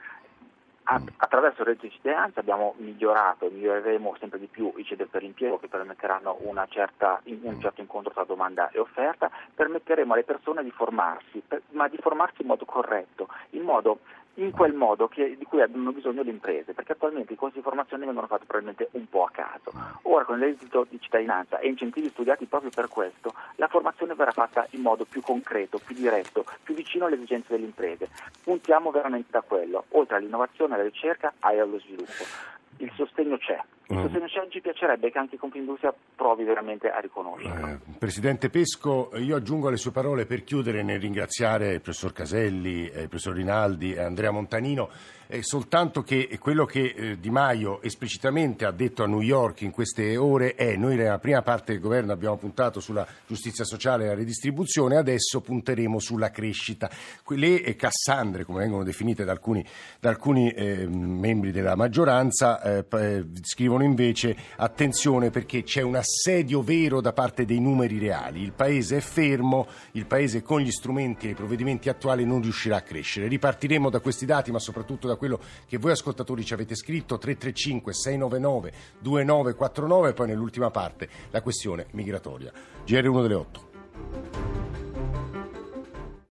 attraverso 0.90 1.60
il 1.60 1.66
reddito 1.66 1.86
di 1.86 1.92
cittadinanza 1.92 2.40
abbiamo 2.40 2.74
migliorato 2.78 3.46
e 3.46 3.50
miglioreremo 3.50 4.16
sempre 4.18 4.38
di 4.38 4.46
più 4.46 4.72
i 4.76 4.84
CED 4.84 5.06
per 5.06 5.22
l'impiego 5.22 5.58
che 5.58 5.68
permetteranno 5.68 6.38
certa, 6.68 7.20
un 7.24 7.60
certo 7.60 7.80
incontro 7.82 8.12
tra 8.12 8.24
domanda 8.24 8.70
e 8.70 8.78
offerta, 8.78 9.30
permetteremo 9.54 10.14
alle 10.14 10.24
persone 10.24 10.62
di 10.62 10.70
formarsi, 10.70 11.42
ma 11.70 11.88
di 11.88 11.98
formarsi 11.98 12.40
in 12.40 12.48
modo 12.48 12.64
corretto, 12.64 13.28
in 13.50 13.62
modo 13.62 13.98
in 14.38 14.50
quel 14.50 14.72
modo 14.72 15.08
che, 15.08 15.36
di 15.36 15.44
cui 15.44 15.60
hanno 15.60 15.92
bisogno 15.92 16.22
le 16.22 16.30
imprese, 16.30 16.72
perché 16.72 16.92
attualmente 16.92 17.32
i 17.32 17.36
corsi 17.36 17.56
di 17.56 17.62
formazione 17.62 18.04
vengono 18.04 18.26
fatti 18.26 18.46
probabilmente 18.46 18.88
un 18.92 19.08
po' 19.08 19.24
a 19.24 19.30
caso. 19.30 19.72
Ora 20.02 20.24
con 20.24 20.38
l'esito 20.38 20.86
di 20.88 21.00
cittadinanza 21.00 21.58
e 21.58 21.68
incentivi 21.68 22.08
studiati 22.08 22.46
proprio 22.46 22.70
per 22.70 22.88
questo, 22.88 23.34
la 23.56 23.68
formazione 23.68 24.14
verrà 24.14 24.32
fatta 24.32 24.66
in 24.70 24.82
modo 24.82 25.04
più 25.04 25.20
concreto, 25.20 25.80
più 25.84 25.94
diretto, 25.94 26.44
più 26.62 26.74
vicino 26.74 27.06
alle 27.06 27.16
esigenze 27.16 27.48
delle 27.50 27.66
imprese. 27.66 28.08
Puntiamo 28.42 28.90
veramente 28.90 29.28
da 29.30 29.42
quello, 29.42 29.84
oltre 29.90 30.16
all'innovazione, 30.16 30.74
alla 30.74 30.84
ricerca 30.84 31.34
e 31.42 31.60
allo 31.60 31.78
sviluppo 31.78 32.56
il 32.78 32.92
sostegno 32.94 33.36
c'è. 33.38 33.58
Il 33.88 33.96
mm. 33.96 34.02
sostegno 34.02 34.26
c'è, 34.26 34.48
ci 34.48 34.60
piacerebbe 34.60 35.10
che 35.10 35.18
anche 35.18 35.36
Confindustria 35.36 35.94
provi 36.14 36.44
veramente 36.44 36.90
a 36.90 36.98
riconoscerlo. 36.98 37.66
Eh, 37.66 37.78
Presidente 37.98 38.50
Pesco, 38.50 39.10
io 39.14 39.36
aggiungo 39.36 39.68
alle 39.68 39.76
sue 39.76 39.90
parole 39.90 40.26
per 40.26 40.44
chiudere 40.44 40.82
nel 40.82 41.00
ringraziare 41.00 41.74
il 41.74 41.80
professor 41.80 42.12
Caselli, 42.12 42.88
eh, 42.88 43.02
il 43.02 43.08
professor 43.08 43.34
Rinaldi 43.34 43.92
e 43.92 44.00
Andrea 44.00 44.30
Montanino, 44.30 44.90
eh, 45.28 45.42
soltanto 45.42 46.02
che 46.02 46.36
quello 46.40 46.64
che 46.64 46.94
eh, 46.96 47.20
Di 47.20 47.30
Maio 47.30 47.82
esplicitamente 47.82 48.64
ha 48.64 48.70
detto 48.70 49.02
a 49.02 49.06
New 49.06 49.20
York 49.20 49.60
in 49.60 49.70
queste 49.70 50.16
ore 50.16 50.54
è 50.54 50.74
noi 50.76 50.96
nella 50.96 51.18
prima 51.18 51.42
parte 51.42 51.72
del 51.72 51.80
governo 51.80 52.12
abbiamo 52.12 52.36
puntato 52.36 52.80
sulla 52.80 53.06
giustizia 53.26 53.64
sociale 53.64 54.04
e 54.04 54.08
la 54.08 54.14
redistribuzione, 54.14 54.96
adesso 54.96 55.40
punteremo 55.40 55.98
sulla 55.98 56.30
crescita. 56.30 56.90
Le 57.28 57.76
Cassandre, 57.76 58.44
come 58.44 58.60
vengono 58.60 58.84
definite 58.84 59.24
da 59.24 59.32
alcuni, 59.32 59.64
da 60.00 60.08
alcuni 60.08 60.50
eh, 60.50 60.86
membri 60.86 61.52
della 61.52 61.76
maggioranza, 61.76 62.60
eh, 62.62 62.84
eh, 62.90 63.24
scrivono 63.42 63.84
invece 63.84 64.34
attenzione 64.56 65.30
perché 65.30 65.62
c'è 65.62 65.82
un 65.82 65.96
assedio 65.96 66.62
vero 66.62 67.00
da 67.00 67.12
parte 67.12 67.44
dei 67.44 67.60
numeri 67.60 67.98
reali. 67.98 68.42
Il 68.42 68.52
paese 68.52 68.96
è 68.96 69.00
fermo, 69.00 69.66
il 69.92 70.06
paese 70.06 70.42
con 70.42 70.60
gli 70.60 70.70
strumenti 70.70 71.26
e 71.26 71.30
i 71.30 71.34
provvedimenti 71.34 71.90
attuali 71.90 72.24
non 72.24 72.40
riuscirà 72.40 72.76
a 72.76 72.82
crescere. 72.82 73.28
Ripartiremo 73.28 73.90
da 73.90 74.00
questi 74.00 74.24
dati, 74.24 74.50
ma 74.50 74.58
soprattutto 74.58 75.06
da 75.06 75.16
quello 75.18 75.38
che 75.66 75.76
voi 75.76 75.90
ascoltatori 75.92 76.44
ci 76.44 76.54
avete 76.54 76.74
scritto 76.74 77.18
335 77.18 77.92
699 77.92 78.72
2949 79.00 80.08
e 80.08 80.12
poi 80.14 80.26
nell'ultima 80.28 80.70
parte 80.70 81.08
la 81.30 81.42
questione 81.42 81.86
migratoria. 81.90 82.50
GR1 82.86 83.22
delle 83.22 83.34
8. 83.34 84.47